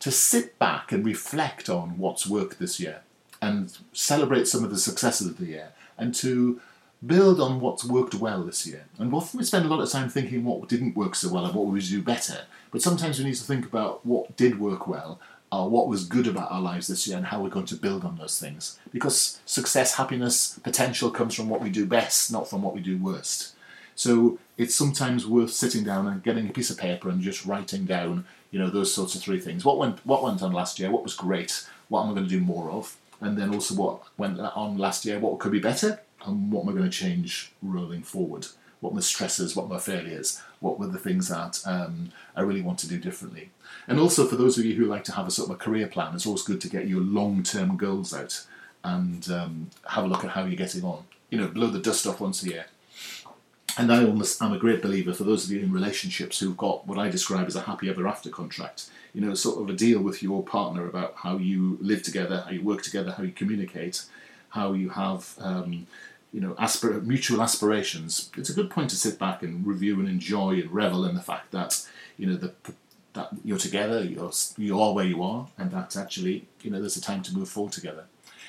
to 0.00 0.10
sit 0.10 0.58
back 0.58 0.92
and 0.92 1.06
reflect 1.06 1.70
on 1.70 1.96
what's 1.96 2.26
worked 2.26 2.58
this 2.58 2.78
year 2.78 3.00
and 3.42 3.76
celebrate 3.92 4.48
some 4.48 4.64
of 4.64 4.70
the 4.70 4.78
successes 4.78 5.26
of 5.26 5.38
the 5.38 5.46
year 5.46 5.68
and 5.98 6.14
to 6.14 6.60
build 7.04 7.40
on 7.40 7.60
what's 7.60 7.84
worked 7.84 8.14
well 8.14 8.42
this 8.42 8.66
year. 8.66 8.86
And 8.98 9.12
often 9.12 9.38
we 9.38 9.44
spend 9.44 9.66
a 9.66 9.68
lot 9.68 9.82
of 9.82 9.90
time 9.90 10.08
thinking 10.08 10.44
what 10.44 10.68
didn't 10.68 10.96
work 10.96 11.14
so 11.14 11.32
well 11.32 11.44
and 11.44 11.54
what 11.54 11.66
we 11.66 11.80
do 11.80 12.02
better. 12.02 12.42
But 12.70 12.82
sometimes 12.82 13.18
we 13.18 13.24
need 13.24 13.34
to 13.34 13.44
think 13.44 13.66
about 13.66 14.04
what 14.04 14.36
did 14.36 14.58
work 14.58 14.86
well, 14.86 15.20
or 15.52 15.68
what 15.70 15.88
was 15.88 16.04
good 16.04 16.26
about 16.26 16.50
our 16.50 16.60
lives 16.60 16.88
this 16.88 17.06
year, 17.06 17.16
and 17.16 17.26
how 17.26 17.42
we're 17.42 17.48
going 17.48 17.66
to 17.66 17.76
build 17.76 18.04
on 18.04 18.16
those 18.16 18.38
things. 18.38 18.78
Because 18.92 19.40
success, 19.46 19.94
happiness, 19.94 20.58
potential 20.58 21.10
comes 21.10 21.34
from 21.34 21.48
what 21.48 21.60
we 21.60 21.70
do 21.70 21.86
best, 21.86 22.32
not 22.32 22.48
from 22.48 22.62
what 22.62 22.74
we 22.74 22.80
do 22.80 22.98
worst. 22.98 23.54
So 23.94 24.38
it's 24.58 24.74
sometimes 24.74 25.26
worth 25.26 25.52
sitting 25.52 25.84
down 25.84 26.06
and 26.06 26.22
getting 26.22 26.48
a 26.48 26.52
piece 26.52 26.70
of 26.70 26.76
paper 26.76 27.08
and 27.08 27.20
just 27.20 27.46
writing 27.46 27.84
down, 27.84 28.26
you 28.50 28.58
know, 28.58 28.68
those 28.68 28.92
sorts 28.92 29.14
of 29.14 29.22
three 29.22 29.40
things. 29.40 29.64
What 29.64 29.78
went 29.78 30.04
what 30.04 30.22
went 30.22 30.42
on 30.42 30.52
last 30.52 30.78
year? 30.78 30.90
What 30.90 31.02
was 31.02 31.14
great? 31.14 31.66
What 31.88 32.02
am 32.02 32.10
I 32.10 32.14
going 32.14 32.24
to 32.24 32.30
do 32.30 32.40
more 32.40 32.70
of? 32.70 32.96
And 33.20 33.38
then 33.38 33.54
also 33.54 33.74
what 33.74 34.02
went 34.16 34.38
on 34.38 34.78
last 34.78 35.04
year? 35.04 35.18
What 35.18 35.38
could 35.38 35.52
be 35.52 35.60
better? 35.60 36.00
and 36.26 36.52
what 36.52 36.62
am 36.62 36.68
I 36.68 36.72
going 36.72 36.90
to 36.90 36.90
change 36.90 37.52
rolling 37.62 38.02
forward? 38.02 38.46
What 38.80 38.92
were 38.92 38.96
my 38.96 39.02
stresses? 39.02 39.56
What 39.56 39.68
were 39.68 39.74
my 39.74 39.80
failures? 39.80 40.42
What 40.60 40.78
were 40.78 40.88
the 40.88 40.98
things 40.98 41.28
that 41.28 41.62
um, 41.64 42.10
I 42.34 42.42
really 42.42 42.62
want 42.62 42.78
to 42.80 42.88
do 42.88 42.98
differently? 42.98 43.50
And 43.88 43.98
also 43.98 44.26
for 44.26 44.36
those 44.36 44.58
of 44.58 44.64
you 44.64 44.74
who 44.74 44.84
like 44.84 45.04
to 45.04 45.12
have 45.12 45.26
a 45.26 45.30
sort 45.30 45.48
of 45.48 45.54
a 45.54 45.58
career 45.58 45.86
plan, 45.86 46.14
it's 46.14 46.26
always 46.26 46.42
good 46.42 46.60
to 46.62 46.68
get 46.68 46.88
your 46.88 47.00
long-term 47.00 47.76
goals 47.76 48.12
out 48.12 48.44
and 48.84 49.30
um, 49.30 49.70
have 49.88 50.04
a 50.04 50.08
look 50.08 50.24
at 50.24 50.30
how 50.30 50.44
you're 50.44 50.56
getting 50.56 50.84
on. 50.84 51.04
You 51.30 51.40
know, 51.40 51.48
blow 51.48 51.68
the 51.68 51.78
dust 51.78 52.06
off 52.06 52.20
once 52.20 52.42
a 52.42 52.48
year. 52.48 52.66
And 53.78 53.92
I 53.92 54.04
almost 54.04 54.40
am 54.40 54.54
a 54.54 54.58
great 54.58 54.80
believer 54.80 55.12
for 55.12 55.24
those 55.24 55.44
of 55.44 55.50
you 55.50 55.60
in 55.60 55.70
relationships 55.70 56.38
who've 56.38 56.56
got 56.56 56.86
what 56.86 56.98
I 56.98 57.10
describe 57.10 57.46
as 57.46 57.56
a 57.56 57.62
happy 57.62 57.90
ever 57.90 58.08
after 58.08 58.30
contract. 58.30 58.88
You 59.12 59.20
know, 59.20 59.34
sort 59.34 59.60
of 59.60 59.68
a 59.68 59.76
deal 59.76 60.00
with 60.00 60.22
your 60.22 60.42
partner 60.42 60.86
about 60.86 61.14
how 61.16 61.36
you 61.36 61.76
live 61.80 62.02
together, 62.02 62.42
how 62.46 62.52
you 62.52 62.62
work 62.62 62.82
together, 62.82 63.12
how 63.12 63.22
you 63.22 63.32
communicate, 63.32 64.04
how 64.50 64.72
you 64.72 64.90
have 64.90 65.34
um, 65.40 65.86
you 66.32 66.40
know 66.40 66.54
aspir- 66.54 67.04
mutual 67.04 67.42
aspirations. 67.42 68.30
It's 68.36 68.50
a 68.50 68.54
good 68.54 68.70
point 68.70 68.90
to 68.90 68.96
sit 68.96 69.18
back 69.18 69.42
and 69.42 69.66
review 69.66 70.00
and 70.00 70.08
enjoy 70.08 70.54
and 70.54 70.70
revel 70.70 71.04
in 71.04 71.14
the 71.14 71.22
fact 71.22 71.50
that 71.52 71.86
you 72.16 72.26
know 72.26 72.36
the 72.36 72.54
that 73.12 73.30
you're 73.44 73.58
together, 73.58 74.02
you're 74.02 74.32
you 74.56 74.80
are 74.80 74.94
where 74.94 75.04
you 75.04 75.22
are, 75.22 75.48
and 75.58 75.70
that 75.72 75.96
actually 75.96 76.46
you 76.62 76.70
know 76.70 76.80
there's 76.80 76.96
a 76.96 77.00
time 77.00 77.22
to 77.24 77.34
move 77.34 77.48
forward 77.48 77.72
together. 77.72 78.04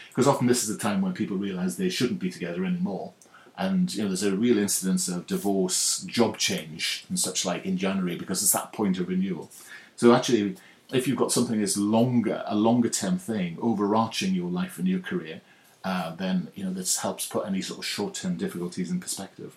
Because 0.10 0.28
often 0.28 0.48
this 0.48 0.64
is 0.64 0.70
the 0.76 0.82
time 0.82 1.02
when 1.02 1.14
people 1.14 1.38
realise 1.38 1.76
they 1.76 1.90
shouldn't 1.90 2.20
be 2.20 2.32
together 2.32 2.66
anymore, 2.66 3.14
and 3.58 3.94
you 3.94 4.04
know 4.04 4.08
there's 4.08 4.24
a 4.24 4.36
real 4.36 4.58
incidence 4.58 5.08
of 5.08 5.28
divorce, 5.28 6.04
job 6.04 6.38
change, 6.38 7.06
and 7.10 7.20
such 7.20 7.46
like 7.46 7.66
in 7.66 7.78
January 7.78 8.16
because 8.16 8.42
it's 8.44 8.52
that 8.52 8.74
point 8.74 9.00
of 9.00 9.10
renewal. 9.10 9.50
So 9.96 10.14
actually, 10.14 10.56
if 10.94 11.08
you've 11.08 11.18
got 11.18 11.32
something 11.32 11.60
that's 11.60 11.78
longer, 11.78 12.44
a 12.46 12.56
longer 12.56 12.90
term 12.90 13.18
thing, 13.18 13.58
overarching 13.60 14.34
your 14.34 14.50
life 14.50 14.78
and 14.78 14.88
your 14.88 15.00
career, 15.00 15.42
uh, 15.84 16.16
then 16.16 16.50
you 16.54 16.64
know 16.64 16.72
this 16.72 16.98
helps 16.98 17.26
put 17.26 17.48
any 17.48 17.62
sort 17.62 17.80
of 17.80 17.86
short 17.86 18.14
term 18.14 18.36
difficulties 18.36 18.92
in 18.92 19.00
perspective. 19.00 19.56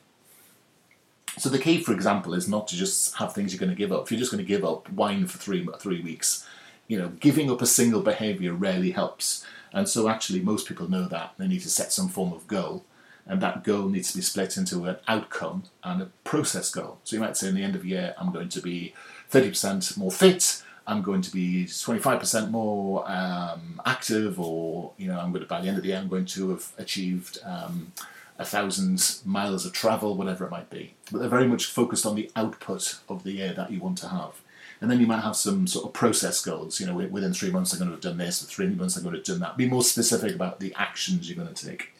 So 1.38 1.48
the 1.48 1.58
key, 1.58 1.82
for 1.82 1.92
example, 1.92 2.34
is 2.34 2.48
not 2.48 2.66
to 2.68 2.76
just 2.76 3.14
have 3.16 3.34
things 3.34 3.52
you're 3.52 3.60
going 3.60 3.70
to 3.70 3.76
give 3.76 3.92
up. 3.92 4.04
If 4.04 4.10
you're 4.10 4.18
just 4.18 4.32
going 4.32 4.44
to 4.44 4.48
give 4.48 4.64
up 4.64 4.90
wine 4.90 5.26
for 5.26 5.38
three 5.38 5.68
three 5.78 6.00
weeks, 6.00 6.46
you 6.88 6.98
know, 6.98 7.08
giving 7.20 7.50
up 7.50 7.62
a 7.62 7.66
single 7.66 8.00
behaviour 8.00 8.52
rarely 8.54 8.92
helps. 8.92 9.44
And 9.72 9.88
so 9.88 10.08
actually, 10.08 10.40
most 10.40 10.66
people 10.66 10.90
know 10.90 11.06
that 11.06 11.34
they 11.38 11.46
need 11.46 11.60
to 11.60 11.70
set 11.70 11.92
some 11.92 12.08
form 12.08 12.32
of 12.32 12.48
goal, 12.48 12.84
and 13.30 13.40
that 13.40 13.62
goal 13.62 13.88
needs 13.88 14.10
to 14.10 14.18
be 14.18 14.22
split 14.22 14.56
into 14.56 14.84
an 14.86 14.96
outcome 15.06 15.62
and 15.84 16.02
a 16.02 16.06
process 16.24 16.70
goal. 16.70 16.98
So 17.04 17.14
you 17.14 17.22
might 17.22 17.36
say, 17.36 17.48
in 17.48 17.54
the 17.54 17.62
end 17.62 17.76
of 17.76 17.82
the 17.82 17.90
year, 17.90 18.14
I'm 18.18 18.32
going 18.32 18.48
to 18.48 18.60
be 18.60 18.92
30% 19.30 19.96
more 19.96 20.10
fit. 20.10 20.62
I'm 20.84 21.00
going 21.00 21.22
to 21.22 21.30
be 21.30 21.66
25% 21.66 22.50
more 22.50 23.08
um, 23.08 23.80
active, 23.86 24.40
or 24.40 24.92
you 24.98 25.06
know, 25.06 25.20
I'm 25.20 25.30
going 25.30 25.42
to 25.42 25.48
by 25.48 25.60
the 25.60 25.68
end 25.68 25.76
of 25.76 25.84
the 25.84 25.90
year, 25.90 25.98
I'm 25.98 26.08
going 26.08 26.26
to 26.26 26.50
have 26.50 26.72
achieved. 26.76 27.38
Um, 27.44 27.92
a 28.38 28.44
thousand 28.44 29.18
miles 29.26 29.66
of 29.66 29.72
travel, 29.74 30.16
whatever 30.16 30.46
it 30.46 30.50
might 30.50 30.70
be. 30.70 30.94
But 31.12 31.18
they're 31.18 31.28
very 31.28 31.46
much 31.46 31.66
focused 31.66 32.06
on 32.06 32.14
the 32.14 32.30
output 32.34 32.98
of 33.06 33.22
the 33.22 33.32
year 33.32 33.52
that 33.52 33.70
you 33.70 33.80
want 33.80 33.98
to 33.98 34.08
have. 34.08 34.40
And 34.80 34.90
then 34.90 34.98
you 34.98 35.06
might 35.06 35.20
have 35.20 35.36
some 35.36 35.66
sort 35.66 35.84
of 35.84 35.92
process 35.92 36.42
goals. 36.42 36.80
You 36.80 36.86
know, 36.86 36.94
within 36.94 37.34
three 37.34 37.50
months, 37.50 37.74
I'm 37.74 37.80
going 37.80 37.90
to 37.90 37.96
have 37.96 38.02
done 38.02 38.16
this. 38.16 38.40
Within 38.40 38.54
three 38.54 38.74
months, 38.74 38.96
I'm 38.96 39.02
going 39.02 39.12
to 39.12 39.18
have 39.18 39.26
done 39.26 39.40
that. 39.40 39.58
Be 39.58 39.68
more 39.68 39.82
specific 39.82 40.34
about 40.34 40.58
the 40.58 40.72
actions 40.74 41.28
you're 41.28 41.36
going 41.36 41.54
to 41.54 41.66
take. 41.66 41.92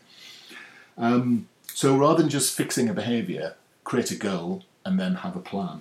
Um, 1.00 1.49
so 1.75 1.97
rather 1.97 2.23
than 2.23 2.30
just 2.30 2.57
fixing 2.57 2.88
a 2.88 2.95
behaviour, 2.95 3.54
create 3.83 4.11
a 4.11 4.16
goal 4.16 4.62
and 4.85 5.00
then 5.00 5.16
have 5.16 5.35
a 5.35 5.40
plan. 5.40 5.80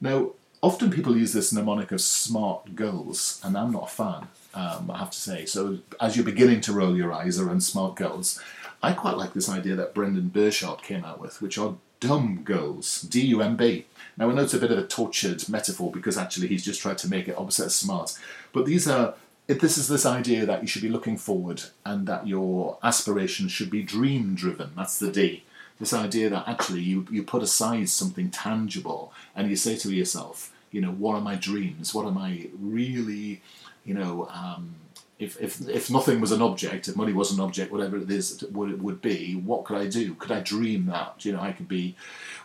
Now, 0.00 0.32
often 0.62 0.90
people 0.90 1.16
use 1.16 1.32
this 1.32 1.52
mnemonic 1.52 1.90
of 1.90 2.00
smart 2.00 2.76
goals, 2.76 3.40
and 3.42 3.56
I'm 3.56 3.72
not 3.72 3.84
a 3.84 3.94
fan, 3.94 4.28
um, 4.54 4.90
I 4.90 4.98
have 4.98 5.10
to 5.10 5.18
say. 5.18 5.46
So 5.46 5.78
as 6.00 6.16
you're 6.16 6.24
beginning 6.24 6.60
to 6.62 6.72
roll 6.72 6.96
your 6.96 7.12
eyes 7.12 7.40
around 7.40 7.62
smart 7.62 7.96
goals, 7.96 8.40
I 8.82 8.92
quite 8.92 9.16
like 9.16 9.32
this 9.32 9.48
idea 9.48 9.76
that 9.76 9.94
Brendan 9.94 10.28
Burchard 10.28 10.82
came 10.82 11.04
out 11.04 11.20
with, 11.20 11.40
which 11.40 11.56
are 11.56 11.76
dumb 12.00 12.42
goals, 12.44 13.00
D-U-M-B. 13.02 13.86
Now 14.18 14.30
I 14.30 14.34
know 14.34 14.42
it's 14.42 14.54
a 14.54 14.58
bit 14.58 14.70
of 14.70 14.78
a 14.78 14.86
tortured 14.86 15.48
metaphor 15.48 15.90
because 15.90 16.18
actually 16.18 16.48
he's 16.48 16.64
just 16.64 16.82
tried 16.82 16.98
to 16.98 17.08
make 17.08 17.28
it 17.28 17.38
opposite 17.38 17.70
smart, 17.70 18.18
but 18.52 18.66
these 18.66 18.86
are 18.86 19.14
this 19.46 19.76
is 19.76 19.88
this 19.88 20.06
idea 20.06 20.46
that 20.46 20.62
you 20.62 20.68
should 20.68 20.82
be 20.82 20.88
looking 20.88 21.18
forward 21.18 21.62
and 21.84 22.06
that 22.06 22.26
your 22.26 22.78
aspirations 22.82 23.52
should 23.52 23.70
be 23.70 23.82
dream 23.82 24.34
driven. 24.34 24.70
That's 24.76 24.98
the 24.98 25.10
D. 25.10 25.44
This 25.78 25.92
idea 25.92 26.30
that 26.30 26.48
actually 26.48 26.80
you, 26.82 27.06
you 27.10 27.22
put 27.22 27.42
aside 27.42 27.88
something 27.88 28.30
tangible 28.30 29.12
and 29.34 29.50
you 29.50 29.56
say 29.56 29.76
to 29.76 29.92
yourself, 29.92 30.52
you 30.70 30.80
know, 30.80 30.92
what 30.92 31.14
are 31.14 31.20
my 31.20 31.34
dreams? 31.34 31.94
What 31.94 32.06
am 32.06 32.16
I 32.16 32.48
really, 32.58 33.42
you 33.84 33.94
know, 33.94 34.28
um, 34.30 34.76
if, 35.18 35.40
if, 35.40 35.68
if 35.68 35.90
nothing 35.90 36.20
was 36.20 36.32
an 36.32 36.42
object, 36.42 36.88
if 36.88 36.96
money 36.96 37.12
was 37.12 37.32
an 37.32 37.40
object, 37.40 37.70
whatever 37.70 37.96
it 37.96 38.10
is 38.10 38.44
what 38.50 38.70
it 38.70 38.80
would 38.80 39.00
be, 39.00 39.34
what 39.36 39.64
could 39.64 39.76
I 39.76 39.86
do? 39.86 40.14
Could 40.14 40.32
I 40.32 40.40
dream 40.40 40.86
that? 40.86 41.24
You 41.24 41.32
know, 41.32 41.40
I 41.40 41.52
could 41.52 41.68
be 41.68 41.96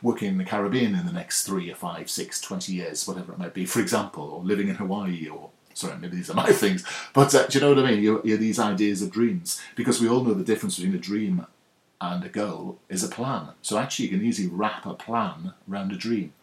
working 0.01 0.29
in 0.29 0.38
the 0.38 0.44
Caribbean 0.44 0.96
in 0.96 1.06
the 1.06 1.12
next 1.12 1.44
three 1.44 1.72
or 1.72 1.75
five, 1.75 2.10
six, 2.10 2.39
twenty 2.39 2.74
years, 2.74 3.08
whatever 3.08 3.34
it 3.34 3.39
might 3.39 3.53
be, 3.53 3.65
for 3.65 3.79
example, 3.79 4.24
or 4.24 4.44
living 4.44 4.70
in 4.70 4.75
Hawaii, 4.75 5.27
or 5.27 5.50
sorry, 5.80 5.98
maybe 5.98 6.18
these 6.18 6.30
are 6.30 6.36
my 6.36 6.52
things, 6.64 6.86
but 7.14 7.34
uh, 7.34 7.48
do 7.48 7.58
you 7.58 7.64
know 7.64 7.74
what 7.74 7.86
I 7.86 7.92
mean? 7.92 8.04
You're, 8.04 8.22
you're 8.24 8.38
these 8.38 8.60
ideas 8.60 9.02
of 9.02 9.12
dreams, 9.12 9.62
because 9.76 10.02
we 10.02 10.10
all 10.10 10.24
know 10.24 10.34
the 10.34 10.44
difference 10.44 10.76
between 10.78 10.96
a 10.96 11.00
dream 11.00 11.46
and 12.02 12.24
a 12.24 12.30
goal 12.30 12.80
is 12.88 13.04
a 13.04 13.10
plan. 13.10 13.50
So 13.62 13.78
actually, 13.78 14.06
you 14.06 14.18
can 14.18 14.26
easily 14.26 14.48
wrap 14.48 14.86
a 14.86 14.94
plan 14.94 15.54
around 15.70 15.92
a 15.92 15.98
dream. 15.98 16.34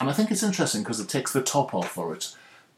And 0.00 0.08
I 0.08 0.12
think 0.12 0.30
it's 0.30 0.42
interesting 0.42 0.82
because 0.82 1.00
it 1.00 1.08
takes 1.08 1.32
the 1.32 1.42
top 1.42 1.74
off 1.74 1.90
for 1.90 2.14
it 2.14 2.34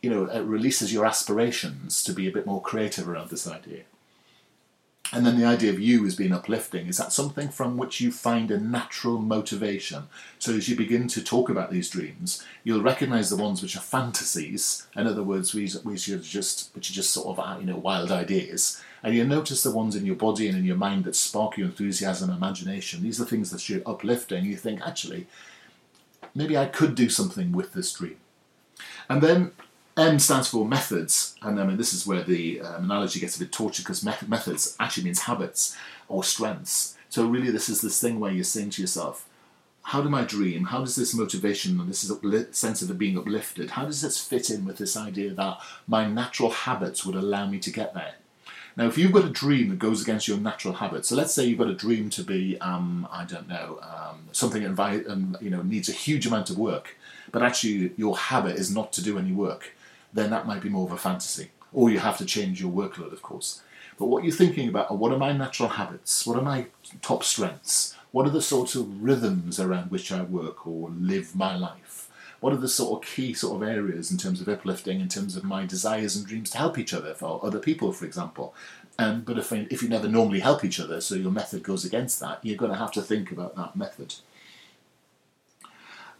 you 0.06 0.10
know, 0.10 0.24
it 0.26 0.42
releases 0.42 0.92
your 0.92 1.04
aspirations 1.04 2.02
to 2.04 2.12
be 2.12 2.28
a 2.28 2.32
bit 2.32 2.46
more 2.46 2.60
creative 2.60 3.08
around 3.08 3.30
this 3.30 3.46
idea. 3.48 3.82
And 5.12 5.24
then 5.24 5.38
the 5.38 5.46
idea 5.46 5.70
of 5.70 5.78
you 5.78 6.04
as 6.04 6.16
being 6.16 6.32
uplifting 6.32 6.88
is 6.88 6.96
that 6.96 7.12
something 7.12 7.48
from 7.48 7.76
which 7.76 8.00
you 8.00 8.10
find 8.10 8.50
a 8.50 8.58
natural 8.58 9.18
motivation. 9.18 10.08
So 10.38 10.52
as 10.54 10.68
you 10.68 10.74
begin 10.76 11.06
to 11.08 11.22
talk 11.22 11.48
about 11.48 11.70
these 11.70 11.88
dreams, 11.88 12.44
you'll 12.64 12.82
recognise 12.82 13.30
the 13.30 13.36
ones 13.36 13.62
which 13.62 13.76
are 13.76 13.80
fantasies. 13.80 14.86
In 14.96 15.06
other 15.06 15.22
words, 15.22 15.54
we, 15.54 15.70
we 15.84 15.96
should 15.96 16.22
just 16.22 16.74
which 16.74 16.90
are 16.90 16.94
just 16.94 17.12
sort 17.12 17.38
of 17.38 17.60
you 17.60 17.66
know 17.66 17.76
wild 17.76 18.10
ideas, 18.10 18.82
and 19.02 19.14
you'll 19.14 19.28
notice 19.28 19.62
the 19.62 19.70
ones 19.70 19.94
in 19.94 20.06
your 20.06 20.16
body 20.16 20.48
and 20.48 20.58
in 20.58 20.64
your 20.64 20.76
mind 20.76 21.04
that 21.04 21.14
spark 21.14 21.56
your 21.56 21.68
enthusiasm 21.68 22.28
and 22.28 22.38
imagination. 22.38 23.02
These 23.02 23.20
are 23.20 23.24
things 23.24 23.50
that 23.50 23.68
you're 23.68 23.82
uplifting. 23.86 24.44
You 24.44 24.56
think 24.56 24.80
actually, 24.80 25.28
maybe 26.34 26.58
I 26.58 26.66
could 26.66 26.96
do 26.96 27.08
something 27.08 27.52
with 27.52 27.74
this 27.74 27.92
dream. 27.92 28.16
And 29.08 29.22
then 29.22 29.52
M 29.96 30.18
stands 30.18 30.48
for 30.48 30.66
methods, 30.66 31.36
and 31.40 31.58
I 31.58 31.64
mean 31.64 31.78
this 31.78 31.94
is 31.94 32.06
where 32.06 32.22
the 32.22 32.60
um, 32.60 32.84
analogy 32.84 33.18
gets 33.18 33.36
a 33.36 33.38
bit 33.38 33.50
tortured 33.50 33.82
because 33.82 34.04
me- 34.04 34.12
methods 34.28 34.76
actually 34.78 35.04
means 35.04 35.20
habits 35.20 35.74
or 36.06 36.22
strengths. 36.22 36.98
So 37.08 37.26
really, 37.26 37.50
this 37.50 37.70
is 37.70 37.80
this 37.80 37.98
thing 37.98 38.20
where 38.20 38.30
you're 38.30 38.44
saying 38.44 38.70
to 38.70 38.82
yourself, 38.82 39.26
"How 39.84 40.02
do 40.02 40.10
my 40.10 40.22
dream? 40.22 40.64
How 40.64 40.80
does 40.80 40.96
this 40.96 41.14
motivation 41.14 41.80
and 41.80 41.88
this 41.88 42.04
is 42.04 42.12
sense 42.54 42.82
of 42.82 42.98
being 42.98 43.16
uplifted? 43.16 43.70
How 43.70 43.86
does 43.86 44.02
this 44.02 44.22
fit 44.22 44.50
in 44.50 44.66
with 44.66 44.76
this 44.76 44.98
idea 44.98 45.32
that 45.32 45.60
my 45.86 46.06
natural 46.06 46.50
habits 46.50 47.06
would 47.06 47.16
allow 47.16 47.46
me 47.46 47.58
to 47.60 47.70
get 47.70 47.94
there?" 47.94 48.16
Now, 48.76 48.88
if 48.88 48.98
you've 48.98 49.12
got 49.12 49.24
a 49.24 49.30
dream 49.30 49.70
that 49.70 49.78
goes 49.78 50.02
against 50.02 50.28
your 50.28 50.36
natural 50.36 50.74
habits, 50.74 51.08
so 51.08 51.16
let's 51.16 51.32
say 51.32 51.46
you've 51.46 51.58
got 51.58 51.70
a 51.70 51.74
dream 51.74 52.10
to 52.10 52.22
be, 52.22 52.60
um, 52.60 53.08
I 53.10 53.24
don't 53.24 53.48
know, 53.48 53.78
um, 53.80 54.28
something 54.32 54.62
that 54.62 55.06
um, 55.08 55.38
you 55.40 55.48
know 55.48 55.62
needs 55.62 55.88
a 55.88 55.92
huge 55.92 56.26
amount 56.26 56.50
of 56.50 56.58
work, 56.58 56.98
but 57.32 57.42
actually 57.42 57.92
your 57.96 58.14
habit 58.18 58.56
is 58.56 58.70
not 58.70 58.92
to 58.92 59.02
do 59.02 59.18
any 59.18 59.32
work 59.32 59.72
then 60.16 60.30
that 60.30 60.46
might 60.46 60.62
be 60.62 60.68
more 60.68 60.86
of 60.86 60.92
a 60.92 60.96
fantasy. 60.96 61.50
Or 61.72 61.90
you 61.90 61.98
have 61.98 62.18
to 62.18 62.24
change 62.24 62.60
your 62.60 62.72
workload, 62.72 63.12
of 63.12 63.22
course. 63.22 63.62
But 63.98 64.06
what 64.06 64.24
you're 64.24 64.32
thinking 64.32 64.68
about 64.68 64.90
are 64.90 64.96
what 64.96 65.12
are 65.12 65.18
my 65.18 65.32
natural 65.32 65.70
habits? 65.70 66.26
What 66.26 66.38
are 66.38 66.42
my 66.42 66.66
top 67.02 67.24
strengths? 67.24 67.94
What 68.12 68.26
are 68.26 68.30
the 68.30 68.42
sorts 68.42 68.74
of 68.74 69.02
rhythms 69.02 69.60
around 69.60 69.90
which 69.90 70.10
I 70.10 70.22
work 70.22 70.66
or 70.66 70.90
live 70.90 71.34
my 71.34 71.56
life? 71.56 72.10
What 72.40 72.52
are 72.52 72.58
the 72.58 72.68
sort 72.68 73.02
of 73.02 73.10
key 73.10 73.32
sort 73.32 73.62
of 73.62 73.68
areas 73.68 74.10
in 74.10 74.18
terms 74.18 74.40
of 74.40 74.48
uplifting, 74.48 75.00
in 75.00 75.08
terms 75.08 75.36
of 75.36 75.44
my 75.44 75.64
desires 75.64 76.16
and 76.16 76.26
dreams 76.26 76.50
to 76.50 76.58
help 76.58 76.78
each 76.78 76.92
other, 76.92 77.14
for 77.14 77.44
other 77.44 77.58
people, 77.58 77.92
for 77.92 78.04
example? 78.04 78.54
Um, 78.98 79.22
but 79.22 79.38
if, 79.38 79.52
if 79.52 79.82
you 79.82 79.88
never 79.88 80.08
normally 80.08 80.40
help 80.40 80.64
each 80.64 80.80
other, 80.80 81.00
so 81.00 81.14
your 81.14 81.30
method 81.30 81.62
goes 81.62 81.84
against 81.84 82.20
that, 82.20 82.38
you're 82.42 82.56
going 82.56 82.72
to 82.72 82.78
have 82.78 82.92
to 82.92 83.02
think 83.02 83.30
about 83.30 83.56
that 83.56 83.76
method. 83.76 84.14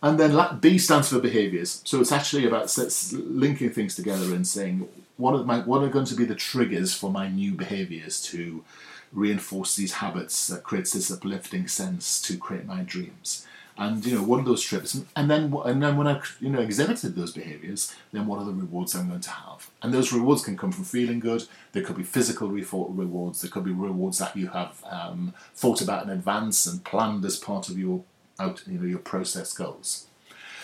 And 0.03 0.21
then 0.21 0.59
B 0.61 0.79
stands 0.79 1.09
for 1.09 1.21
behaviours. 1.21 1.81
So 1.85 2.01
it's 2.01 2.13
actually 2.13 2.47
about 2.47 2.75
linking 3.13 3.71
things 3.71 3.97
together 3.97 4.35
and 4.35 4.47
saying 4.47 4.89
what 5.17 5.35
are, 5.35 5.45
my, 5.45 5.61
what 5.61 5.83
are 5.83 5.89
going 5.89 6.05
to 6.07 6.15
be 6.15 6.25
the 6.25 6.35
triggers 6.35 6.95
for 6.95 7.11
my 7.11 7.29
new 7.29 7.53
behaviours 7.53 8.21
to 8.25 8.65
reinforce 9.13 9.77
these 9.77 9.95
habits 9.95 10.47
that 10.49 10.63
creates 10.63 10.93
this 10.93 11.11
uplifting 11.11 11.67
sense 11.69 12.21
to 12.23 12.37
create 12.37 12.67
my 12.67 12.83
dreams. 12.83 13.47
And 13.79 14.05
you 14.07 14.15
know, 14.15 14.23
what 14.23 14.41
are 14.41 14.45
those 14.45 14.63
triggers? 14.63 15.03
And 15.15 15.31
then, 15.31 15.55
and 15.65 15.83
then 15.83 15.97
when 15.99 16.07
I've 16.07 16.37
you 16.41 16.49
know 16.49 16.61
exhibited 16.61 17.15
those 17.15 17.33
behaviours, 17.33 17.95
then 18.11 18.27
what 18.27 18.39
are 18.39 18.47
the 18.47 18.53
rewards 18.53 18.95
I'm 18.95 19.09
going 19.09 19.21
to 19.21 19.31
have? 19.31 19.71
And 19.83 19.93
those 19.93 20.15
rewards 20.15 20.43
can 20.43 20.57
come 20.57 20.73
from 20.73 20.85
feeling 20.85 21.21
good. 21.21 21.47
There 21.73 21.83
could 21.83 21.97
be 21.97 22.03
physical 22.03 22.49
rewards. 22.49 23.43
There 23.43 23.51
could 23.51 23.65
be 23.65 23.73
rewards 23.73 24.19
that 24.19 24.35
you 24.35 24.49
have 24.49 24.83
um, 24.89 25.35
thought 25.55 25.83
about 25.83 26.05
in 26.05 26.11
advance 26.11 26.65
and 26.67 26.85
planned 26.85 27.25
as 27.27 27.37
part 27.37 27.69
of 27.69 27.79
your 27.79 28.03
out 28.39 28.63
you 28.67 28.79
know 28.79 28.87
your 28.87 28.99
process 28.99 29.53
goals. 29.53 30.07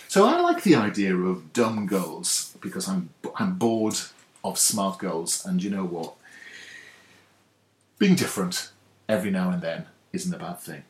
So 0.08 0.26
I 0.26 0.40
like 0.40 0.62
the 0.62 0.74
idea 0.74 1.16
of 1.16 1.52
dumb 1.52 1.86
goals 1.86 2.56
because 2.60 2.88
I'm 2.88 3.10
I'm 3.36 3.54
bored 3.54 3.98
of 4.44 4.58
smart 4.58 4.98
goals, 4.98 5.44
and 5.46 5.62
you 5.62 5.70
know 5.70 5.84
what? 5.84 6.14
Being 7.98 8.14
different 8.14 8.72
every 9.08 9.30
now 9.30 9.50
and 9.50 9.62
then 9.62 9.86
isn't 10.12 10.34
a 10.34 10.38
bad 10.38 10.58
thing. 10.58 10.84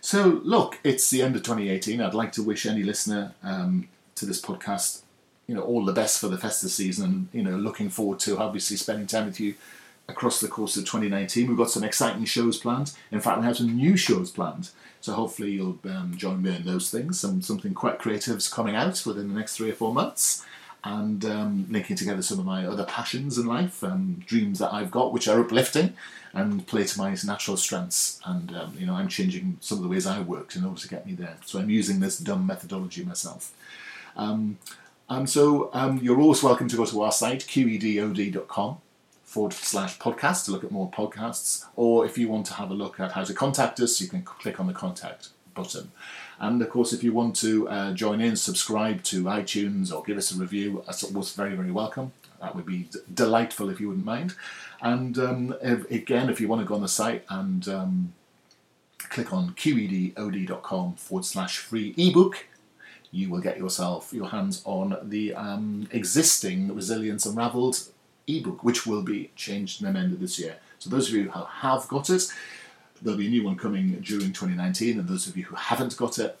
So 0.00 0.40
look, 0.44 0.78
it's 0.84 1.10
the 1.10 1.22
end 1.22 1.36
of 1.36 1.42
2018. 1.42 2.00
I'd 2.00 2.14
like 2.14 2.32
to 2.32 2.42
wish 2.42 2.66
any 2.66 2.82
listener 2.82 3.34
um, 3.42 3.88
to 4.14 4.26
this 4.26 4.40
podcast, 4.40 5.02
you 5.46 5.54
know, 5.54 5.62
all 5.62 5.84
the 5.84 5.92
best 5.92 6.20
for 6.20 6.28
the 6.28 6.38
festive 6.38 6.70
season, 6.70 7.28
you 7.32 7.42
know, 7.42 7.56
looking 7.56 7.88
forward 7.88 8.18
to 8.20 8.38
obviously 8.38 8.76
spending 8.76 9.06
time 9.06 9.26
with 9.26 9.40
you 9.40 9.54
across 10.08 10.40
the 10.40 10.48
course 10.48 10.76
of 10.76 10.84
2019. 10.84 11.48
We've 11.48 11.56
got 11.56 11.70
some 11.70 11.84
exciting 11.84 12.24
shows 12.24 12.58
planned. 12.58 12.92
In 13.10 13.20
fact, 13.20 13.40
we 13.40 13.46
have 13.46 13.56
some 13.56 13.74
new 13.74 13.96
shows 13.96 14.30
planned. 14.30 14.70
So 15.00 15.12
hopefully 15.12 15.52
you'll 15.52 15.78
um, 15.84 16.14
join 16.16 16.42
me 16.42 16.56
in 16.56 16.64
those 16.64 16.90
things. 16.90 17.20
Some 17.20 17.42
something 17.42 17.74
quite 17.74 17.98
creative 17.98 18.36
is 18.36 18.48
coming 18.48 18.74
out 18.74 19.04
within 19.06 19.28
the 19.28 19.34
next 19.34 19.56
three 19.56 19.70
or 19.70 19.74
four 19.74 19.92
months, 19.92 20.44
and 20.82 21.24
um, 21.24 21.66
linking 21.70 21.96
together 21.96 22.22
some 22.22 22.38
of 22.38 22.46
my 22.46 22.66
other 22.66 22.84
passions 22.84 23.38
in 23.38 23.46
life, 23.46 23.84
um, 23.84 24.22
dreams 24.26 24.58
that 24.58 24.72
I've 24.72 24.90
got, 24.90 25.12
which 25.12 25.28
are 25.28 25.40
uplifting, 25.40 25.94
and 26.32 26.66
play 26.66 26.84
to 26.84 26.98
my 26.98 27.16
natural 27.24 27.56
strengths. 27.56 28.20
And 28.24 28.54
um, 28.56 28.74
you 28.78 28.86
know, 28.86 28.94
I'm 28.94 29.08
changing 29.08 29.58
some 29.60 29.78
of 29.78 29.84
the 29.84 29.90
ways 29.90 30.06
I 30.06 30.20
worked 30.20 30.56
in 30.56 30.64
order 30.64 30.80
to 30.80 30.88
get 30.88 31.06
me 31.06 31.14
there. 31.14 31.36
So 31.44 31.58
I'm 31.58 31.70
using 31.70 32.00
this 32.00 32.18
dumb 32.18 32.46
methodology 32.46 33.04
myself. 33.04 33.52
Um, 34.16 34.58
Um, 35.08 35.24
so 35.26 35.70
um, 35.72 36.00
you're 36.02 36.20
always 36.20 36.42
welcome 36.42 36.66
to 36.68 36.76
go 36.76 36.84
to 36.84 37.02
our 37.02 37.12
site, 37.12 37.46
qedod.com 37.46 38.78
forward 39.26 39.52
slash 39.52 39.98
podcast 39.98 40.46
to 40.46 40.52
look 40.52 40.64
at 40.64 40.70
more 40.70 40.90
podcasts. 40.90 41.66
Or 41.74 42.06
if 42.06 42.16
you 42.16 42.28
want 42.28 42.46
to 42.46 42.54
have 42.54 42.70
a 42.70 42.74
look 42.74 42.98
at 42.98 43.12
how 43.12 43.24
to 43.24 43.34
contact 43.34 43.78
us, 43.80 44.00
you 44.00 44.08
can 44.08 44.22
click 44.22 44.58
on 44.58 44.68
the 44.68 44.72
contact 44.72 45.28
button. 45.54 45.90
And 46.38 46.62
of 46.62 46.70
course, 46.70 46.92
if 46.92 47.02
you 47.02 47.12
want 47.12 47.34
to 47.36 47.68
uh, 47.68 47.92
join 47.92 48.20
in, 48.20 48.36
subscribe 48.36 49.02
to 49.04 49.24
iTunes 49.24 49.92
or 49.92 50.02
give 50.02 50.16
us 50.16 50.32
a 50.32 50.38
review, 50.38 50.82
that's 50.86 51.02
always 51.02 51.32
very, 51.32 51.54
very 51.54 51.72
welcome. 51.72 52.12
That 52.40 52.54
would 52.54 52.66
be 52.66 52.84
d- 52.84 53.00
delightful 53.12 53.68
if 53.68 53.80
you 53.80 53.88
wouldn't 53.88 54.06
mind. 54.06 54.34
And 54.80 55.18
um, 55.18 55.56
if, 55.60 55.90
again, 55.90 56.30
if 56.30 56.40
you 56.40 56.48
want 56.48 56.62
to 56.62 56.66
go 56.66 56.74
on 56.74 56.82
the 56.82 56.88
site 56.88 57.24
and 57.28 57.66
um, 57.68 58.12
click 58.98 59.32
on 59.32 59.50
qedod.com 59.50 60.94
forward 60.94 61.24
slash 61.24 61.58
free 61.58 61.94
ebook, 61.96 62.46
you 63.10 63.30
will 63.30 63.40
get 63.40 63.56
yourself 63.56 64.12
your 64.12 64.28
hands 64.28 64.62
on 64.64 64.98
the 65.02 65.34
um, 65.34 65.88
existing 65.90 66.74
Resilience 66.74 67.24
Unraveled 67.24 67.80
ebook, 68.26 68.64
which 68.64 68.86
will 68.86 69.02
be 69.02 69.30
changed 69.36 69.80
and 69.80 69.88
amended 69.88 70.20
this 70.20 70.38
year. 70.38 70.56
So 70.78 70.90
those 70.90 71.08
of 71.08 71.14
you 71.14 71.30
who 71.30 71.44
have 71.44 71.88
got 71.88 72.10
it, 72.10 72.32
there'll 73.00 73.18
be 73.18 73.26
a 73.26 73.30
new 73.30 73.44
one 73.44 73.56
coming 73.56 73.92
during 74.00 74.32
2019, 74.32 74.98
and 74.98 75.08
those 75.08 75.26
of 75.26 75.36
you 75.36 75.44
who 75.44 75.56
haven't 75.56 75.96
got 75.96 76.18
it, 76.18 76.38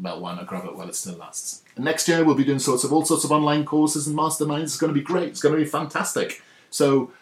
well, 0.00 0.20
why 0.20 0.34
not 0.34 0.46
grab 0.46 0.64
it 0.64 0.74
while 0.74 0.88
it 0.88 0.94
still 0.94 1.16
lasts? 1.16 1.62
And 1.76 1.84
next 1.84 2.08
year 2.08 2.24
we'll 2.24 2.34
be 2.34 2.44
doing 2.44 2.58
sorts 2.58 2.84
of 2.84 2.92
all 2.92 3.04
sorts 3.04 3.24
of 3.24 3.30
online 3.30 3.64
courses 3.64 4.06
and 4.06 4.16
masterminds. 4.16 4.64
It's 4.64 4.76
going 4.76 4.92
to 4.92 4.98
be 4.98 5.04
great. 5.04 5.28
It's 5.28 5.40
going 5.40 5.54
to 5.54 5.60
be 5.60 5.68
fantastic. 5.68 6.42
So 6.70 7.12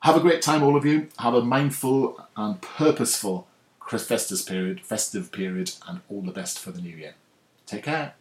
have 0.00 0.16
a 0.16 0.20
great 0.20 0.40
time, 0.40 0.62
all 0.62 0.76
of 0.76 0.86
you. 0.86 1.08
Have 1.18 1.34
a 1.34 1.42
mindful 1.42 2.26
and 2.36 2.60
purposeful 2.62 3.46
festive 3.90 4.46
period, 4.46 4.80
festive 4.80 5.32
period, 5.32 5.72
and 5.86 6.00
all 6.10 6.22
the 6.22 6.32
best 6.32 6.58
for 6.58 6.70
the 6.70 6.80
new 6.80 6.96
year. 6.96 7.14
Take 7.66 7.84
care. 7.84 8.14